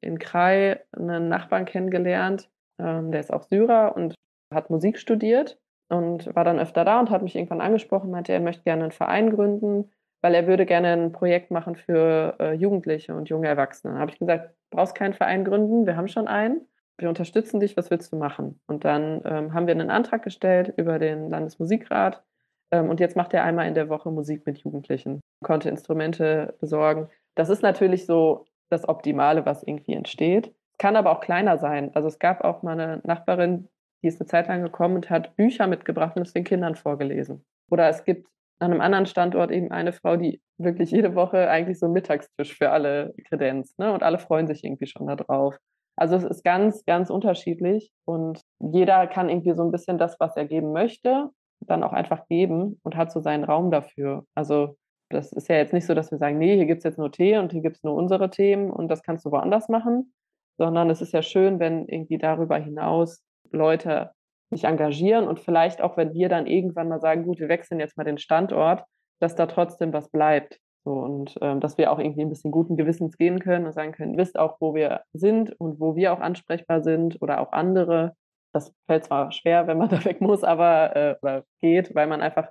[0.00, 4.14] in Krai einen Nachbarn kennengelernt, ähm, der ist auch Syrer und
[4.52, 8.40] hat Musik studiert und war dann öfter da und hat mich irgendwann angesprochen, meinte, er
[8.40, 9.90] möchte gerne einen Verein gründen,
[10.22, 13.94] weil er würde gerne ein Projekt machen für äh, Jugendliche und junge Erwachsene.
[13.94, 16.66] Da habe ich gesagt, brauchst keinen Verein gründen, wir haben schon einen.
[16.96, 18.60] Wir unterstützen dich, was willst du machen?
[18.66, 22.22] Und dann ähm, haben wir einen Antrag gestellt über den Landesmusikrat
[22.70, 27.08] ähm, und jetzt macht er einmal in der Woche Musik mit Jugendlichen, konnte Instrumente besorgen.
[27.34, 30.54] Das ist natürlich so das Optimale, was irgendwie entsteht.
[30.78, 31.90] Kann aber auch kleiner sein.
[31.94, 33.68] Also es gab auch mal eine Nachbarin,
[34.02, 37.44] die ist eine Zeit lang gekommen und hat Bücher mitgebracht und es den Kindern vorgelesen.
[37.70, 38.28] Oder es gibt
[38.58, 42.56] an einem anderen Standort eben eine Frau, die wirklich jede Woche eigentlich so einen Mittagstisch
[42.56, 43.78] für alle kredenzt.
[43.78, 43.92] Ne?
[43.92, 45.56] Und alle freuen sich irgendwie schon darauf.
[45.96, 50.36] Also es ist ganz, ganz unterschiedlich und jeder kann irgendwie so ein bisschen das, was
[50.36, 51.30] er geben möchte,
[51.60, 54.24] dann auch einfach geben und hat so seinen Raum dafür.
[54.34, 54.76] Also
[55.10, 57.12] das ist ja jetzt nicht so, dass wir sagen, nee, hier gibt es jetzt nur
[57.12, 60.12] Tee und hier gibt es nur unsere Themen und das kannst du woanders machen,
[60.58, 64.10] sondern es ist ja schön, wenn irgendwie darüber hinaus Leute
[64.50, 67.96] sich engagieren und vielleicht auch, wenn wir dann irgendwann mal sagen, gut, wir wechseln jetzt
[67.96, 68.84] mal den Standort,
[69.20, 70.58] dass da trotzdem was bleibt.
[70.84, 73.92] So, und ähm, dass wir auch irgendwie ein bisschen guten Gewissens gehen können und sagen
[73.92, 78.14] können, wisst auch, wo wir sind und wo wir auch ansprechbar sind oder auch andere.
[78.52, 82.20] Das fällt zwar schwer, wenn man da weg muss, aber äh, oder geht, weil man
[82.20, 82.50] einfach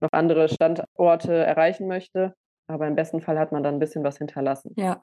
[0.00, 2.34] noch andere Standorte erreichen möchte.
[2.68, 4.72] Aber im besten Fall hat man dann ein bisschen was hinterlassen.
[4.76, 5.00] Ja,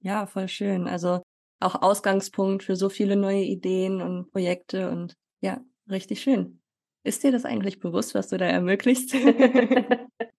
[0.00, 0.86] ja, voll schön.
[0.86, 1.22] Also
[1.60, 5.60] auch Ausgangspunkt für so viele neue Ideen und Projekte und ja,
[5.90, 6.60] richtig schön.
[7.04, 9.14] Ist dir das eigentlich bewusst, was du da ermöglicht?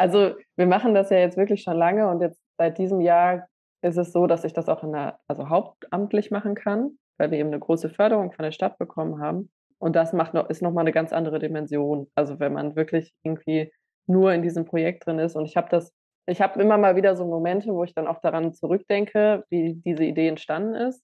[0.00, 3.46] also wir machen das ja jetzt wirklich schon lange und jetzt seit diesem Jahr
[3.82, 7.38] ist es so, dass ich das auch in der, also hauptamtlich machen kann, weil wir
[7.38, 9.50] eben eine große Förderung von der Stadt bekommen haben.
[9.78, 12.10] Und das macht noch, ist nochmal eine ganz andere Dimension.
[12.14, 13.72] Also wenn man wirklich irgendwie
[14.06, 15.36] nur in diesem Projekt drin ist.
[15.36, 15.92] Und ich habe das
[16.26, 20.04] ich habe immer mal wieder so Momente, wo ich dann auch daran zurückdenke, wie diese
[20.04, 21.02] Idee entstanden ist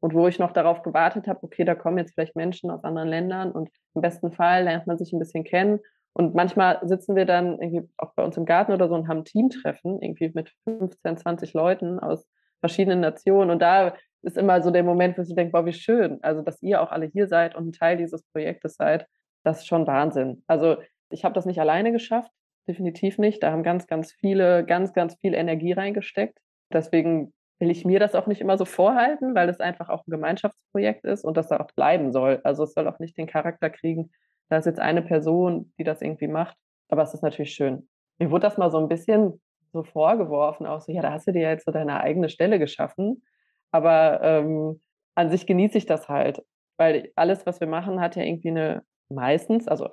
[0.00, 3.08] und wo ich noch darauf gewartet habe, okay, da kommen jetzt vielleicht Menschen aus anderen
[3.08, 5.80] Ländern und im besten Fall lernt man sich ein bisschen kennen.
[6.16, 9.24] Und manchmal sitzen wir dann irgendwie auch bei uns im Garten oder so und haben
[9.24, 12.26] Teamtreffen, irgendwie mit 15, 20 Leuten aus
[12.60, 13.50] verschiedenen Nationen.
[13.50, 16.18] Und da ist immer so der Moment, wo ich denke, boah, wie schön.
[16.22, 19.06] Also, dass ihr auch alle hier seid und ein Teil dieses Projektes seid,
[19.44, 20.42] das ist schon Wahnsinn.
[20.46, 20.76] Also,
[21.10, 22.32] ich habe das nicht alleine geschafft
[22.66, 23.42] definitiv nicht.
[23.42, 26.38] Da haben ganz, ganz viele, ganz, ganz viel Energie reingesteckt.
[26.72, 30.10] Deswegen will ich mir das auch nicht immer so vorhalten, weil es einfach auch ein
[30.10, 32.40] Gemeinschaftsprojekt ist und das da auch bleiben soll.
[32.44, 34.10] Also es soll auch nicht den Charakter kriegen,
[34.48, 36.56] da ist jetzt eine Person, die das irgendwie macht.
[36.88, 37.88] Aber es ist natürlich schön.
[38.18, 39.40] Mir wurde das mal so ein bisschen
[39.72, 43.22] so vorgeworfen, auch so, ja, da hast du dir jetzt so deine eigene Stelle geschaffen.
[43.72, 44.80] Aber ähm,
[45.14, 46.42] an sich genieße ich das halt,
[46.78, 49.88] weil alles, was wir machen, hat ja irgendwie eine meistens, also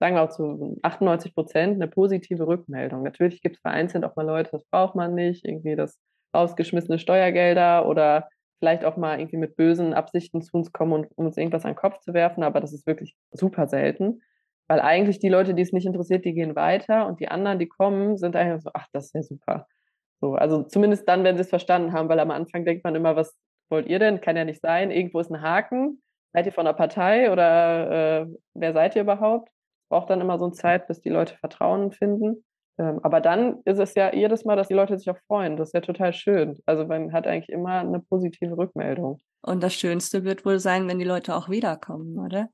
[0.00, 3.02] sagen wir auch zu 98 Prozent eine positive Rückmeldung.
[3.02, 5.98] Natürlich gibt es vereinzelt auch mal Leute, das braucht man nicht, irgendwie das
[6.34, 11.26] rausgeschmissene Steuergelder oder vielleicht auch mal irgendwie mit bösen Absichten zu uns kommen und um
[11.26, 14.22] uns irgendwas an den Kopf zu werfen, aber das ist wirklich super selten.
[14.68, 17.68] Weil eigentlich die Leute, die es nicht interessiert, die gehen weiter und die anderen, die
[17.68, 19.66] kommen, sind eigentlich so, ach, das ist ja super.
[20.20, 23.14] So, also zumindest dann, wenn sie es verstanden haben, weil am Anfang denkt man immer,
[23.16, 23.36] was
[23.68, 24.20] wollt ihr denn?
[24.22, 24.90] Kann ja nicht sein.
[24.90, 26.02] Irgendwo ist ein Haken.
[26.32, 29.50] Seid ihr von der Partei oder äh, wer seid ihr überhaupt?
[29.94, 32.44] braucht dann immer so eine Zeit, bis die Leute Vertrauen finden.
[32.78, 35.56] Ähm, aber dann ist es ja jedes Mal, dass die Leute sich auch freuen.
[35.56, 36.58] Das ist ja total schön.
[36.66, 39.20] Also man hat eigentlich immer eine positive Rückmeldung.
[39.42, 42.48] Und das Schönste wird wohl sein, wenn die Leute auch wiederkommen, oder?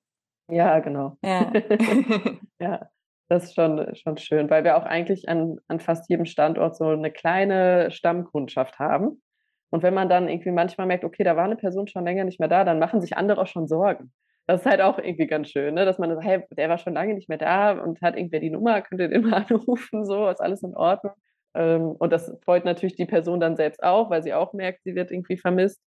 [0.50, 1.16] Ja, genau.
[1.24, 1.52] Ja,
[2.60, 2.88] ja
[3.30, 6.86] das ist schon, schon schön, weil wir auch eigentlich an, an fast jedem Standort so
[6.88, 9.22] eine kleine Stammkundschaft haben.
[9.70, 12.40] Und wenn man dann irgendwie manchmal merkt, okay, da war eine Person schon länger nicht
[12.40, 14.12] mehr da, dann machen sich andere auch schon Sorgen.
[14.50, 15.84] Das ist halt auch irgendwie ganz schön, ne?
[15.84, 18.50] dass man sagt, hey, der war schon lange nicht mehr da und hat irgendwer die
[18.50, 21.12] Nummer, könnt ihr den mal anrufen, so, ist alles in Ordnung.
[21.54, 24.96] Ähm, und das freut natürlich die Person dann selbst auch, weil sie auch merkt, sie
[24.96, 25.80] wird irgendwie vermisst.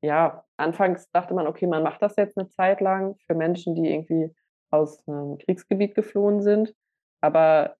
[0.00, 3.90] Ja, anfangs dachte man, okay, man macht das jetzt eine Zeit lang für Menschen, die
[3.90, 4.32] irgendwie
[4.70, 6.72] aus einem Kriegsgebiet geflohen sind.
[7.20, 7.74] Aber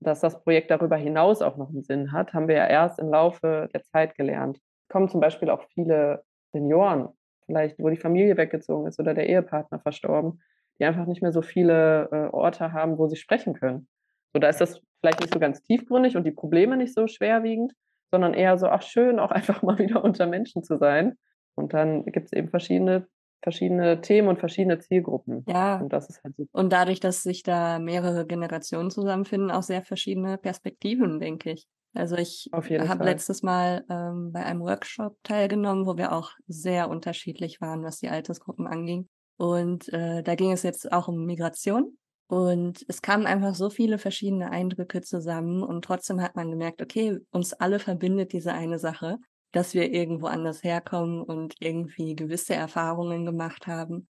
[0.00, 3.10] dass das Projekt darüber hinaus auch noch einen Sinn hat, haben wir ja erst im
[3.10, 4.56] Laufe der Zeit gelernt.
[4.56, 7.08] Es kommen zum Beispiel auch viele Senioren
[7.52, 10.40] vielleicht, wo die Familie weggezogen ist oder der Ehepartner verstorben,
[10.78, 13.88] die einfach nicht mehr so viele äh, Orte haben, wo sie sprechen können.
[14.32, 17.72] So, da ist das vielleicht nicht so ganz tiefgründig und die Probleme nicht so schwerwiegend,
[18.10, 21.18] sondern eher so, ach schön, auch einfach mal wieder unter Menschen zu sein.
[21.54, 23.06] Und dann gibt es eben verschiedene,
[23.42, 25.44] verschiedene Themen und verschiedene Zielgruppen.
[25.46, 25.78] Ja.
[25.78, 26.58] Und das ist halt super.
[26.58, 31.66] Und dadurch, dass sich da mehrere Generationen zusammenfinden, auch sehr verschiedene Perspektiven, denke ich.
[31.94, 37.60] Also ich habe letztes Mal ähm, bei einem Workshop teilgenommen, wo wir auch sehr unterschiedlich
[37.60, 39.08] waren, was die Altersgruppen anging.
[39.36, 41.98] Und äh, da ging es jetzt auch um Migration.
[42.28, 47.18] Und es kamen einfach so viele verschiedene Eindrücke zusammen und trotzdem hat man gemerkt, okay,
[47.30, 49.18] uns alle verbindet diese eine Sache,
[49.50, 54.08] dass wir irgendwo anders herkommen und irgendwie gewisse Erfahrungen gemacht haben.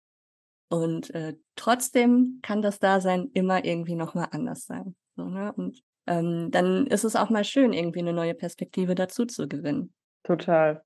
[0.69, 4.95] Und äh, trotzdem kann das Dasein immer irgendwie nochmal anders sein.
[5.17, 5.51] So, ne?
[5.51, 9.93] Und ähm, dann ist es auch mal schön, irgendwie eine neue Perspektive dazu zu gewinnen.
[10.23, 10.83] Total.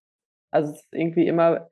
[0.52, 1.70] Also es ist irgendwie immer,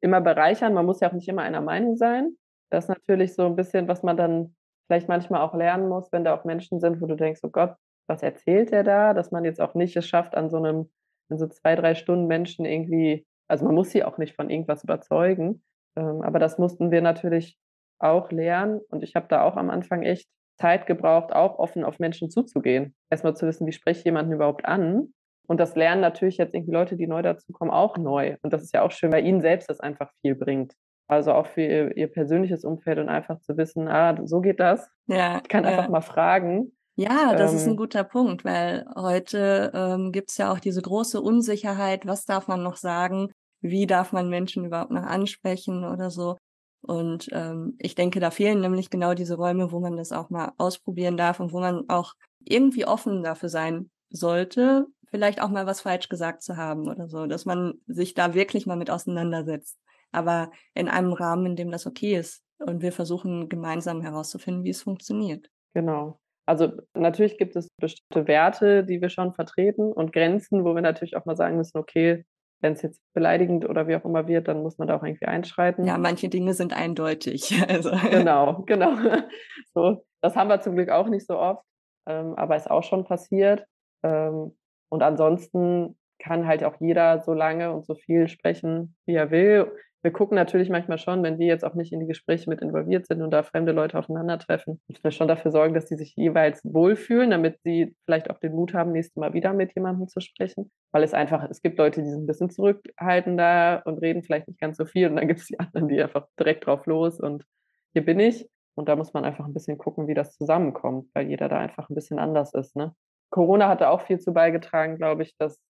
[0.00, 0.74] immer bereichern.
[0.74, 2.36] Man muss ja auch nicht immer einer Meinung sein.
[2.70, 4.54] Das ist natürlich so ein bisschen, was man dann
[4.86, 7.74] vielleicht manchmal auch lernen muss, wenn da auch Menschen sind, wo du denkst, oh Gott,
[8.06, 9.14] was erzählt der da?
[9.14, 10.90] Dass man jetzt auch nicht es schafft, an so einem,
[11.30, 14.84] in so zwei, drei Stunden Menschen irgendwie, also man muss sie auch nicht von irgendwas
[14.84, 15.62] überzeugen.
[15.96, 17.56] Ähm, aber das mussten wir natürlich
[17.98, 18.80] auch lernen.
[18.90, 20.28] Und ich habe da auch am Anfang echt
[20.60, 22.94] Zeit gebraucht, auch offen auf Menschen zuzugehen.
[23.10, 25.12] Erstmal zu wissen, wie spreche ich jemanden überhaupt an?
[25.48, 28.36] Und das lernen natürlich jetzt irgendwie Leute, die neu dazukommen, auch neu.
[28.42, 30.74] Und das ist ja auch schön, weil ihnen selbst das einfach viel bringt.
[31.08, 34.88] Also auch für ihr, ihr, persönliches Umfeld und einfach zu wissen, ah, so geht das.
[35.08, 35.70] Ja, ich kann ja.
[35.70, 36.70] einfach mal fragen.
[36.94, 40.82] Ja, das ähm, ist ein guter Punkt, weil heute ähm, gibt es ja auch diese
[40.82, 46.10] große Unsicherheit, was darf man noch sagen, wie darf man Menschen überhaupt noch ansprechen oder
[46.10, 46.36] so.
[46.82, 50.52] Und ähm, ich denke, da fehlen nämlich genau diese Räume, wo man das auch mal
[50.56, 52.14] ausprobieren darf und wo man auch
[52.44, 57.26] irgendwie offen dafür sein sollte, vielleicht auch mal was falsch gesagt zu haben oder so,
[57.26, 59.78] dass man sich da wirklich mal mit auseinandersetzt
[60.12, 62.42] aber in einem Rahmen, in dem das okay ist.
[62.58, 65.50] Und wir versuchen gemeinsam herauszufinden, wie es funktioniert.
[65.74, 66.20] Genau.
[66.46, 71.16] Also natürlich gibt es bestimmte Werte, die wir schon vertreten und Grenzen, wo wir natürlich
[71.16, 72.24] auch mal sagen müssen, okay,
[72.60, 75.26] wenn es jetzt beleidigend oder wie auch immer wird, dann muss man da auch irgendwie
[75.26, 75.86] einschreiten.
[75.86, 77.50] Ja, manche Dinge sind eindeutig.
[77.68, 77.90] Also.
[78.10, 78.92] Genau, genau.
[79.74, 81.64] So, das haben wir zum Glück auch nicht so oft,
[82.08, 83.64] ähm, aber ist auch schon passiert.
[84.02, 84.56] Ähm,
[84.88, 89.70] und ansonsten kann halt auch jeder so lange und so viel sprechen, wie er will
[90.02, 93.06] wir gucken natürlich manchmal schon, wenn wir jetzt auch nicht in die Gespräche mit involviert
[93.06, 96.62] sind und da fremde Leute aufeinandertreffen, müssen wir schon dafür sorgen, dass sie sich jeweils
[96.64, 100.70] wohlfühlen, damit sie vielleicht auch den Mut haben, nächstes Mal wieder mit jemandem zu sprechen.
[100.90, 104.60] Weil es einfach, es gibt Leute, die sind ein bisschen zurückhaltender und reden vielleicht nicht
[104.60, 107.44] ganz so viel und dann gibt es die anderen, die einfach direkt drauf los und
[107.92, 108.48] hier bin ich.
[108.74, 111.90] Und da muss man einfach ein bisschen gucken, wie das zusammenkommt, weil jeder da einfach
[111.90, 112.74] ein bisschen anders ist.
[112.76, 112.94] Ne?
[113.28, 115.60] Corona hatte auch viel zu beigetragen, glaube ich, dass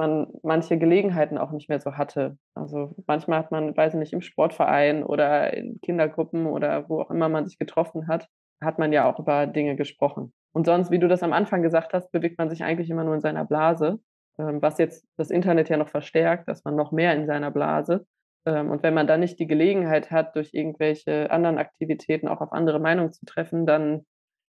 [0.00, 2.38] man manche Gelegenheiten auch nicht mehr so hatte.
[2.54, 7.10] Also manchmal hat man, weiß ich nicht, im Sportverein oder in Kindergruppen oder wo auch
[7.10, 8.26] immer man sich getroffen hat,
[8.62, 10.32] hat man ja auch über Dinge gesprochen.
[10.52, 13.14] Und sonst, wie du das am Anfang gesagt hast, bewegt man sich eigentlich immer nur
[13.14, 14.00] in seiner Blase,
[14.38, 18.06] ähm, was jetzt das Internet ja noch verstärkt, dass man noch mehr in seiner Blase.
[18.46, 22.52] Ähm, und wenn man dann nicht die Gelegenheit hat, durch irgendwelche anderen Aktivitäten auch auf
[22.52, 24.06] andere Meinungen zu treffen, dann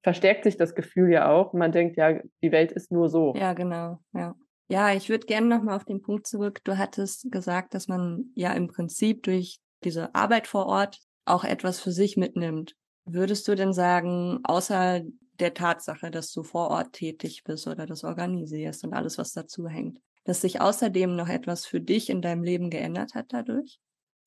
[0.03, 1.53] verstärkt sich das Gefühl ja auch.
[1.53, 3.35] Man denkt, ja, die Welt ist nur so.
[3.37, 4.35] Ja, genau, ja.
[4.69, 6.61] Ja, ich würde gerne nochmal auf den Punkt zurück.
[6.65, 11.81] Du hattest gesagt, dass man ja im Prinzip durch diese Arbeit vor Ort auch etwas
[11.81, 12.75] für sich mitnimmt.
[13.05, 15.03] Würdest du denn sagen, außer
[15.39, 19.69] der Tatsache, dass du vor Ort tätig bist oder das organisierst und alles, was dazu
[19.69, 23.79] hängt, dass sich außerdem noch etwas für dich in deinem Leben geändert hat dadurch?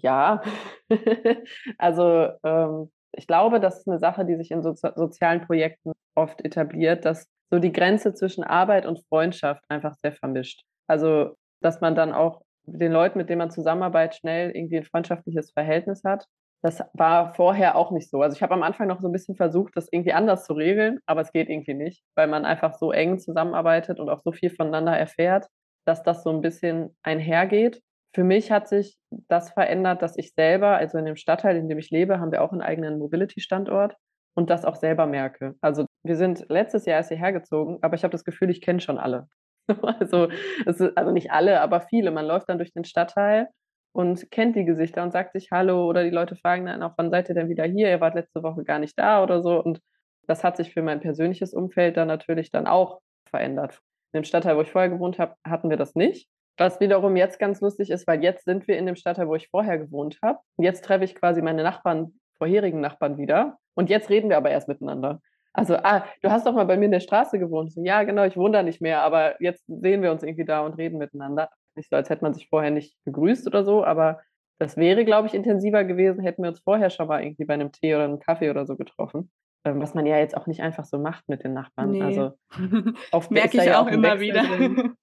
[0.02, 0.41] Ja,
[1.78, 6.43] also ähm, ich glaube, das ist eine Sache, die sich in so sozialen Projekten oft
[6.45, 10.62] etabliert, dass so die Grenze zwischen Arbeit und Freundschaft einfach sehr vermischt.
[10.88, 15.51] Also, dass man dann auch den Leuten, mit denen man zusammenarbeitet, schnell irgendwie ein freundschaftliches
[15.51, 16.25] Verhältnis hat.
[16.62, 18.21] Das war vorher auch nicht so.
[18.21, 20.99] Also ich habe am Anfang noch so ein bisschen versucht, das irgendwie anders zu regeln,
[21.05, 24.49] aber es geht irgendwie nicht, weil man einfach so eng zusammenarbeitet und auch so viel
[24.49, 25.47] voneinander erfährt,
[25.86, 27.82] dass das so ein bisschen einhergeht.
[28.13, 28.97] Für mich hat sich
[29.29, 32.41] das verändert, dass ich selber, also in dem Stadtteil, in dem ich lebe, haben wir
[32.41, 33.95] auch einen eigenen Mobility-Standort
[34.36, 35.55] und das auch selber merke.
[35.62, 38.79] Also wir sind letztes Jahr erst hierher gezogen, aber ich habe das Gefühl, ich kenne
[38.79, 39.27] schon alle.
[39.99, 40.29] also,
[40.65, 42.12] ist, also nicht alle, aber viele.
[42.12, 43.47] Man läuft dann durch den Stadtteil
[43.91, 47.09] und kennt die Gesichter und sagt sich Hallo oder die Leute fragen dann auch, wann
[47.09, 47.89] seid ihr denn wieder hier?
[47.89, 49.62] Ihr wart letzte Woche gar nicht da oder so.
[49.62, 49.81] Und
[50.27, 52.99] das hat sich für mein persönliches Umfeld dann natürlich dann auch
[53.30, 53.82] verändert.
[54.11, 56.30] In dem Stadtteil, wo ich vorher gewohnt habe, hatten wir das nicht.
[56.57, 59.49] Was wiederum jetzt ganz lustig ist, weil jetzt sind wir in dem Stadtteil, wo ich
[59.49, 60.39] vorher gewohnt habe.
[60.57, 63.57] Jetzt treffe ich quasi meine Nachbarn, vorherigen Nachbarn wieder.
[63.76, 65.21] Und jetzt reden wir aber erst miteinander.
[65.60, 67.74] Also, ah, du hast doch mal bei mir in der Straße gewohnt.
[67.74, 70.62] So, ja, genau, ich wohne da nicht mehr, aber jetzt sehen wir uns irgendwie da
[70.62, 71.49] und reden miteinander.
[71.76, 74.20] Nicht so, als hätte man sich vorher nicht begrüßt oder so, aber
[74.60, 77.72] das wäre, glaube ich, intensiver gewesen, hätten wir uns vorher schon mal irgendwie bei einem
[77.72, 79.32] Tee oder einem Kaffee oder so getroffen.
[79.66, 81.91] Ähm, was man ja jetzt auch nicht einfach so macht mit den Nachbarn.
[81.91, 82.01] Nee.
[82.01, 82.32] Also
[83.12, 84.43] oft merke ich ja auch, auch immer wieder.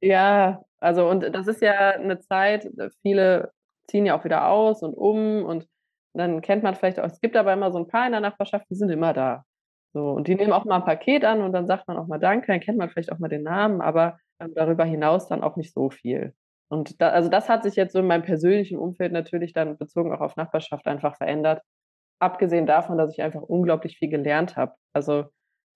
[0.00, 2.70] Ja, also und das ist ja eine Zeit,
[3.02, 3.50] viele
[3.88, 5.66] ziehen ja auch wieder aus und um und
[6.14, 8.66] dann kennt man vielleicht auch, es gibt aber immer so ein paar in der Nachbarschaft,
[8.70, 9.44] die sind immer da.
[9.94, 12.18] So, und die nehmen auch mal ein Paket an und dann sagt man auch mal
[12.18, 15.56] Danke, dann kennt man vielleicht auch mal den Namen, aber ähm, darüber hinaus dann auch
[15.56, 16.34] nicht so viel.
[16.70, 20.12] Und da, also das hat sich jetzt so in meinem persönlichen Umfeld natürlich dann bezogen
[20.12, 21.62] auch auf Nachbarschaft einfach verändert.
[22.20, 24.74] Abgesehen davon, dass ich einfach unglaublich viel gelernt habe.
[24.92, 25.26] Also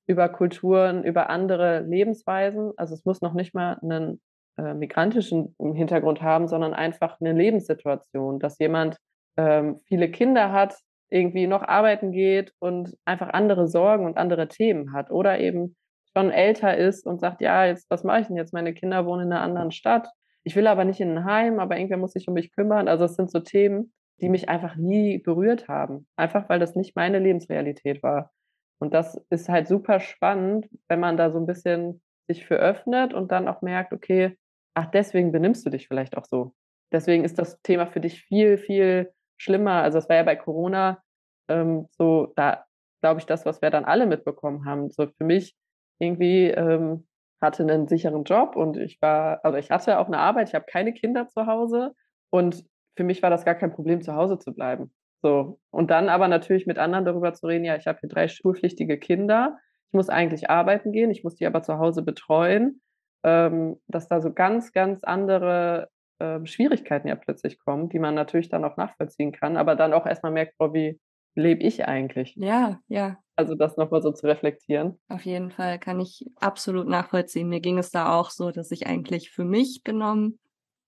[0.06, 2.72] über Kulturen, über andere Lebensweisen.
[2.76, 4.20] Also es muss noch nicht mal einen
[4.58, 8.98] äh, migrantischen Hintergrund haben, sondern einfach eine Lebenssituation, dass jemand
[9.38, 10.76] ähm, viele Kinder hat,
[11.12, 15.76] irgendwie noch arbeiten geht und einfach andere Sorgen und andere Themen hat oder eben
[16.16, 18.52] schon älter ist und sagt, ja, jetzt was mache ich denn jetzt?
[18.52, 20.08] Meine Kinder wohnen in einer anderen Stadt.
[20.44, 22.88] Ich will aber nicht in ein Heim, aber irgendwer muss sich um mich kümmern.
[22.88, 26.96] Also es sind so Themen, die mich einfach nie berührt haben, einfach weil das nicht
[26.96, 28.32] meine Lebensrealität war.
[28.78, 33.14] Und das ist halt super spannend, wenn man da so ein bisschen sich für öffnet
[33.14, 34.36] und dann auch merkt, okay,
[34.74, 36.54] ach, deswegen benimmst du dich vielleicht auch so.
[36.92, 39.82] Deswegen ist das Thema für dich viel, viel schlimmer.
[39.82, 41.02] Also es war ja bei Corona
[41.48, 42.64] ähm, so, da
[43.02, 44.90] glaube ich, das, was wir dann alle mitbekommen haben.
[44.90, 45.54] So für mich
[45.98, 47.06] irgendwie ähm,
[47.40, 50.64] hatte einen sicheren Job und ich war, also ich hatte auch eine Arbeit, ich habe
[50.66, 51.92] keine Kinder zu Hause
[52.30, 52.64] und
[52.96, 54.92] für mich war das gar kein Problem, zu Hause zu bleiben.
[55.22, 55.58] So.
[55.70, 58.98] Und dann aber natürlich mit anderen darüber zu reden, ja, ich habe hier drei schulpflichtige
[58.98, 59.58] Kinder,
[59.88, 62.80] ich muss eigentlich arbeiten gehen, ich muss die aber zu Hause betreuen,
[63.24, 65.88] ähm, dass da so ganz, ganz andere
[66.22, 70.06] äh, Schwierigkeiten ja plötzlich kommen, die man natürlich dann auch nachvollziehen kann, aber dann auch
[70.06, 71.00] erstmal merkt, boah, wie
[71.34, 72.34] lebe ich eigentlich?
[72.36, 73.18] Ja, ja.
[73.36, 75.00] Also das nochmal so zu reflektieren.
[75.08, 77.48] Auf jeden Fall kann ich absolut nachvollziehen.
[77.48, 80.38] Mir ging es da auch so, dass ich eigentlich für mich genommen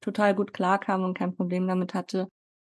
[0.00, 2.28] total gut klarkam und kein Problem damit hatte.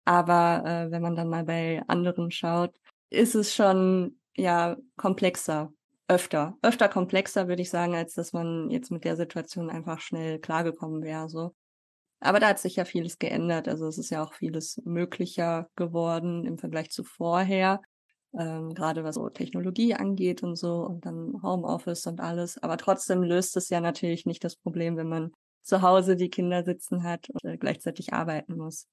[0.05, 2.73] Aber äh, wenn man dann mal bei anderen schaut,
[3.09, 5.73] ist es schon ja komplexer,
[6.07, 10.39] öfter, öfter komplexer, würde ich sagen, als dass man jetzt mit der Situation einfach schnell
[10.39, 11.27] klargekommen wäre.
[11.27, 11.53] So.
[12.19, 13.67] Aber da hat sich ja vieles geändert.
[13.67, 17.81] Also es ist ja auch vieles möglicher geworden im Vergleich zu vorher.
[18.37, 22.61] Ähm, gerade was so Technologie angeht und so und dann Homeoffice und alles.
[22.61, 26.63] Aber trotzdem löst es ja natürlich nicht das Problem, wenn man zu Hause die Kinder
[26.63, 28.87] sitzen hat und äh, gleichzeitig arbeiten muss.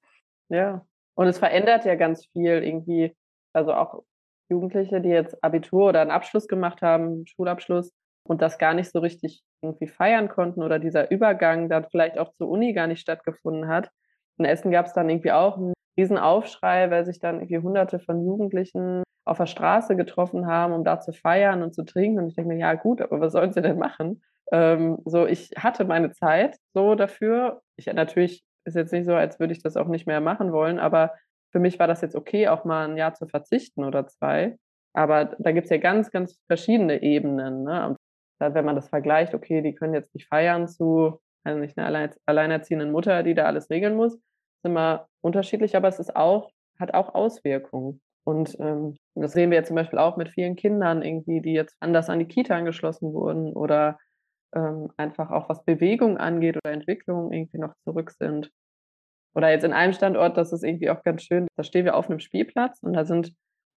[0.48, 3.14] Ja, und es verändert ja ganz viel irgendwie.
[3.52, 4.02] Also auch
[4.48, 7.92] Jugendliche, die jetzt Abitur oder einen Abschluss gemacht haben, Schulabschluss
[8.26, 12.32] und das gar nicht so richtig irgendwie feiern konnten oder dieser Übergang dann vielleicht auch
[12.32, 13.90] zur Uni gar nicht stattgefunden hat.
[14.38, 17.98] In Essen gab es dann irgendwie auch einen riesen Aufschrei, weil sich dann irgendwie hunderte
[17.98, 22.18] von Jugendlichen auf der Straße getroffen haben, um da zu feiern und zu trinken.
[22.18, 24.22] Und ich denke mir, ja gut, aber was sollen sie denn machen?
[24.52, 27.62] Ähm, so, ich hatte meine Zeit so dafür.
[27.76, 30.78] Ich natürlich ist jetzt nicht so, als würde ich das auch nicht mehr machen wollen,
[30.78, 31.12] aber
[31.52, 34.56] für mich war das jetzt okay, auch mal ein Jahr zu verzichten oder zwei.
[34.92, 37.64] Aber da gibt es ja ganz, ganz verschiedene Ebenen.
[37.64, 37.96] Ne?
[38.38, 42.10] Wenn man das vergleicht, okay, die können jetzt nicht feiern zu also nicht einer allein,
[42.26, 46.94] alleinerziehenden Mutter, die da alles regeln muss, ist immer unterschiedlich, aber es ist auch, hat
[46.94, 48.00] auch Auswirkungen.
[48.26, 51.76] Und ähm, das sehen wir jetzt zum Beispiel auch mit vielen Kindern irgendwie, die jetzt
[51.80, 53.98] anders an die Kita angeschlossen wurden oder
[54.54, 58.50] ähm, einfach auch was Bewegung angeht oder Entwicklung irgendwie noch zurück sind.
[59.34, 62.08] Oder jetzt in einem Standort, das ist irgendwie auch ganz schön, da stehen wir auf
[62.08, 63.34] einem Spielplatz und da sind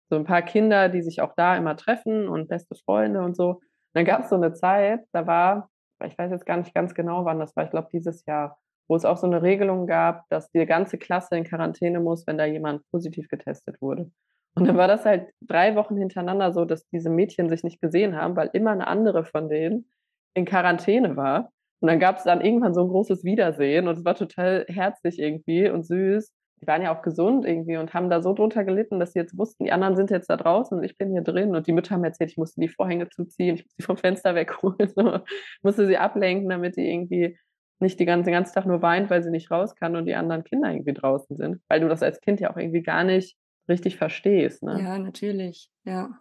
[0.09, 3.59] so ein paar Kinder, die sich auch da immer treffen und beste Freunde und so.
[3.93, 5.69] Dann gab es so eine Zeit, da war,
[6.03, 8.57] ich weiß jetzt gar nicht ganz genau, wann das war, ich glaube dieses Jahr,
[8.87, 12.37] wo es auch so eine Regelung gab, dass die ganze Klasse in Quarantäne muss, wenn
[12.37, 14.11] da jemand positiv getestet wurde.
[14.55, 18.15] Und dann war das halt drei Wochen hintereinander so, dass diese Mädchen sich nicht gesehen
[18.15, 19.89] haben, weil immer eine andere von denen
[20.33, 21.51] in Quarantäne war.
[21.79, 25.19] Und dann gab es dann irgendwann so ein großes Wiedersehen und es war total herzlich
[25.19, 26.33] irgendwie und süß.
[26.61, 29.37] Die waren ja auch gesund irgendwie und haben da so drunter gelitten, dass sie jetzt
[29.37, 31.55] wussten, die anderen sind jetzt da draußen und ich bin hier drin.
[31.55, 34.35] Und die Mütter haben erzählt, ich musste die Vorhänge zuziehen, ich musste sie vom Fenster
[34.35, 35.19] wegholen, so.
[35.61, 37.37] musste sie ablenken, damit die irgendwie
[37.79, 40.43] nicht ganze, den ganzen Tag nur weint, weil sie nicht raus kann und die anderen
[40.43, 41.61] Kinder irgendwie draußen sind.
[41.67, 43.37] Weil du das als Kind ja auch irgendwie gar nicht
[43.69, 44.63] richtig verstehst.
[44.63, 44.81] Ne?
[44.81, 45.69] Ja, natürlich.
[45.83, 46.19] Ja.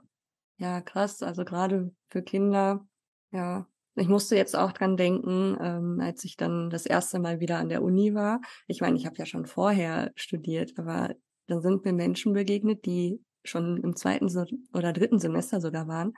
[0.58, 1.22] Ja, krass.
[1.22, 2.86] Also gerade für Kinder,
[3.30, 3.66] ja,
[3.96, 7.70] ich musste jetzt auch dran denken, ähm, als ich dann das erste Mal wieder an
[7.70, 8.40] der Uni war.
[8.66, 11.14] Ich meine, ich habe ja schon vorher studiert, aber
[11.46, 14.28] dann sind mir Menschen begegnet, die schon im zweiten
[14.74, 16.12] oder dritten Semester sogar waren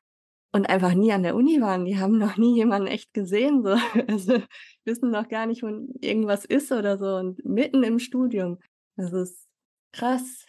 [0.52, 1.84] und einfach nie an der Uni waren.
[1.84, 3.76] Die haben noch nie jemanden echt gesehen, so.
[4.08, 4.42] Also
[4.84, 5.68] wissen noch gar nicht, wo
[6.00, 8.58] irgendwas ist oder so und mitten im Studium.
[8.96, 9.46] Das ist
[9.92, 10.46] krass.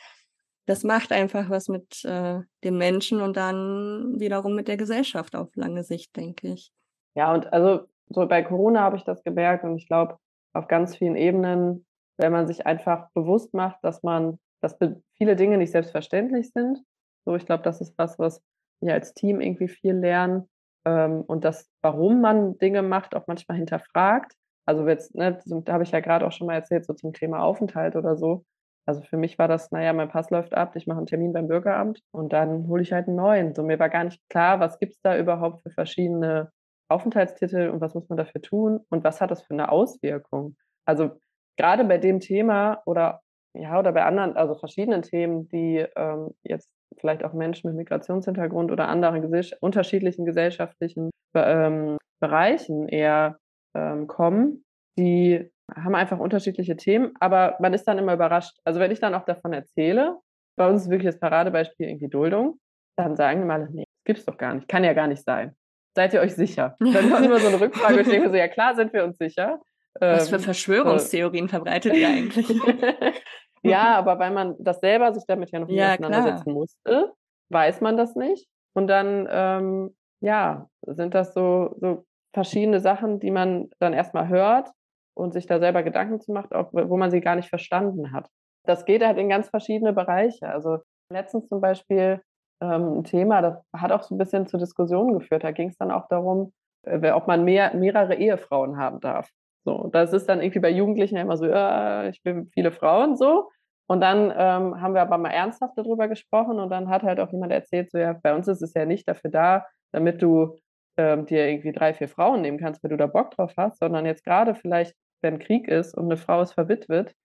[0.66, 5.56] Das macht einfach was mit äh, dem Menschen und dann wiederum mit der Gesellschaft auf
[5.56, 6.72] lange Sicht, denke ich.
[7.16, 10.18] Ja, und also so bei Corona habe ich das gemerkt und ich glaube,
[10.54, 11.86] auf ganz vielen Ebenen,
[12.18, 14.78] wenn man sich einfach bewusst macht, dass man, dass
[15.18, 16.80] viele Dinge nicht selbstverständlich sind.
[17.26, 18.42] So, ich glaube, das ist was, was
[18.82, 20.50] wir als Team irgendwie viel lernen
[20.86, 24.34] ähm, und das, warum man Dinge macht, auch manchmal hinterfragt.
[24.66, 27.42] Also jetzt, ne, da habe ich ja gerade auch schon mal erzählt, so zum Thema
[27.44, 28.46] Aufenthalt oder so.
[28.86, 31.48] Also für mich war das, naja, mein Pass läuft ab, ich mache einen Termin beim
[31.48, 33.54] Bürgeramt und dann hole ich halt einen neuen.
[33.54, 36.52] So, mir war gar nicht klar, was gibt es da überhaupt für verschiedene
[36.90, 40.56] Aufenthaltstitel und was muss man dafür tun und was hat das für eine Auswirkung?
[40.86, 41.12] Also
[41.58, 43.22] gerade bei dem Thema oder
[43.56, 46.70] ja, oder bei anderen, also verschiedenen Themen, die ähm, jetzt
[47.00, 53.40] vielleicht auch Menschen mit Migrationshintergrund oder anderen gesell unterschiedlichen gesellschaftlichen ähm, Bereichen eher
[53.76, 54.64] ähm, kommen,
[54.98, 58.58] die haben einfach unterschiedliche Themen, aber man ist dann immer überrascht.
[58.66, 60.18] Also wenn ich dann auch davon erzähle,
[60.58, 62.60] bei uns ist wirklich das Paradebeispiel irgendwie Duldung,
[62.98, 65.56] dann sagen wir mal, nee, das gibt's doch gar nicht, kann ja gar nicht sein.
[66.00, 66.78] Seid ihr euch sicher?
[66.80, 69.18] Dann kommt immer so eine Rückfrage und ich denke so, ja klar sind wir uns
[69.18, 69.60] sicher.
[70.00, 71.58] Was für ähm, Verschwörungstheorien so.
[71.58, 72.48] verbreitet ihr eigentlich?
[73.64, 76.56] ja, aber weil man das selber sich damit ja noch ja, auseinandersetzen klar.
[76.56, 77.14] musste,
[77.50, 78.48] weiß man das nicht.
[78.74, 84.70] Und dann, ähm, ja, sind das so, so verschiedene Sachen, die man dann erstmal hört
[85.16, 88.30] und sich da selber Gedanken zu macht, auch, wo man sie gar nicht verstanden hat.
[88.64, 90.48] Das geht halt in ganz verschiedene Bereiche.
[90.48, 90.78] Also
[91.12, 92.22] letztens zum Beispiel
[92.62, 95.44] ähm, ein Thema, das hat auch so ein bisschen zu Diskussionen geführt.
[95.44, 96.54] Da ging es dann auch darum,
[96.84, 99.30] äh, ob man mehr, mehrere Ehefrauen haben darf.
[99.66, 103.50] So, das ist dann irgendwie bei Jugendlichen immer so, ja, ich will viele Frauen so.
[103.88, 107.32] Und dann ähm, haben wir aber mal ernsthaft darüber gesprochen und dann hat halt auch
[107.32, 110.58] jemand erzählt, so ja, bei uns ist es ja nicht dafür da, damit du
[110.98, 114.06] ähm, dir irgendwie drei, vier Frauen nehmen kannst, wenn du da Bock drauf hast, sondern
[114.06, 117.16] jetzt gerade vielleicht, wenn Krieg ist und eine Frau ist verwitwet,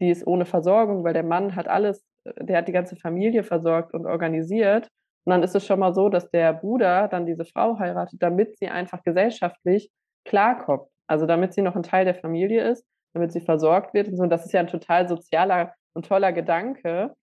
[0.00, 3.94] die ist ohne Versorgung, weil der Mann hat alles, der hat die ganze Familie versorgt
[3.94, 4.88] und organisiert.
[5.24, 8.58] Und dann ist es schon mal so, dass der Bruder dann diese Frau heiratet, damit
[8.58, 9.90] sie einfach gesellschaftlich
[10.24, 10.88] klarkommt.
[11.06, 14.22] Also damit sie noch ein Teil der Familie ist, damit sie versorgt wird und so.
[14.22, 17.14] Und das ist ja ein total sozialer und toller Gedanke,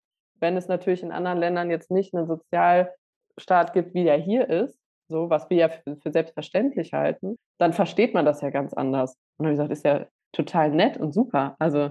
[0.40, 4.78] wenn es natürlich in anderen Ländern jetzt nicht einen Sozialstaat gibt, wie der hier ist,
[5.08, 9.14] so was wir ja für, für selbstverständlich halten, dann versteht man das ja ganz anders.
[9.38, 11.56] Und dann habe ich gesagt, ist ja total nett und super.
[11.58, 11.90] Also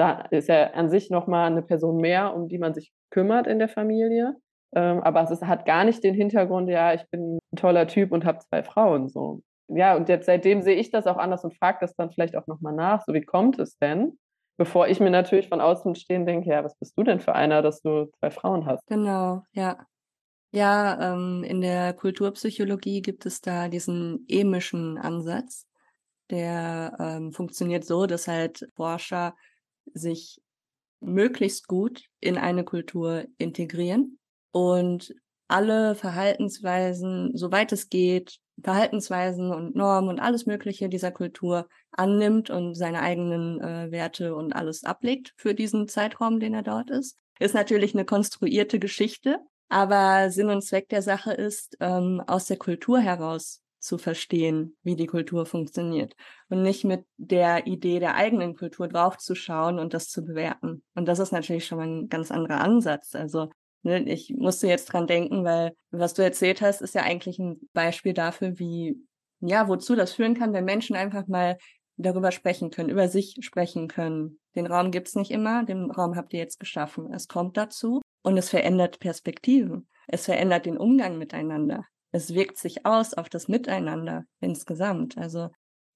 [0.00, 3.58] da ist ja an sich nochmal eine Person mehr, um die man sich kümmert in
[3.58, 4.34] der Familie.
[4.74, 8.10] Ähm, aber es ist, hat gar nicht den Hintergrund, ja, ich bin ein toller Typ
[8.10, 9.08] und habe zwei Frauen.
[9.08, 9.42] So.
[9.68, 12.46] Ja, und jetzt seitdem sehe ich das auch anders und frage das dann vielleicht auch
[12.46, 14.18] nochmal nach, so wie kommt es denn?
[14.56, 17.60] Bevor ich mir natürlich von außen stehen denke, ja, was bist du denn für einer,
[17.60, 18.86] dass du zwei Frauen hast?
[18.86, 19.84] Genau, ja.
[20.52, 25.66] Ja, ähm, in der Kulturpsychologie gibt es da diesen emischen Ansatz.
[26.30, 29.34] Der ähm, funktioniert so, dass halt Forscher
[29.94, 30.40] sich
[31.00, 34.18] möglichst gut in eine Kultur integrieren
[34.52, 35.14] und
[35.48, 42.74] alle Verhaltensweisen, soweit es geht, Verhaltensweisen und Normen und alles Mögliche dieser Kultur annimmt und
[42.74, 47.16] seine eigenen äh, Werte und alles ablegt für diesen Zeitraum, den er dort ist.
[47.38, 49.38] Ist natürlich eine konstruierte Geschichte,
[49.68, 54.94] aber Sinn und Zweck der Sache ist, ähm, aus der Kultur heraus zu verstehen, wie
[54.94, 56.14] die Kultur funktioniert
[56.48, 60.82] und nicht mit der Idee der eigenen Kultur draufzuschauen und das zu bewerten.
[60.94, 63.14] Und das ist natürlich schon mal ein ganz anderer Ansatz.
[63.14, 63.50] Also
[63.82, 67.58] ne, ich musste jetzt dran denken, weil was du erzählt hast, ist ja eigentlich ein
[67.72, 68.96] Beispiel dafür, wie,
[69.40, 71.56] ja, wozu das führen kann, wenn Menschen einfach mal
[71.96, 74.40] darüber sprechen können, über sich sprechen können.
[74.54, 77.12] Den Raum gibt's nicht immer, den Raum habt ihr jetzt geschaffen.
[77.12, 79.88] Es kommt dazu und es verändert Perspektiven.
[80.06, 81.86] Es verändert den Umgang miteinander.
[82.12, 85.16] Es wirkt sich aus auf das Miteinander insgesamt.
[85.16, 85.48] Also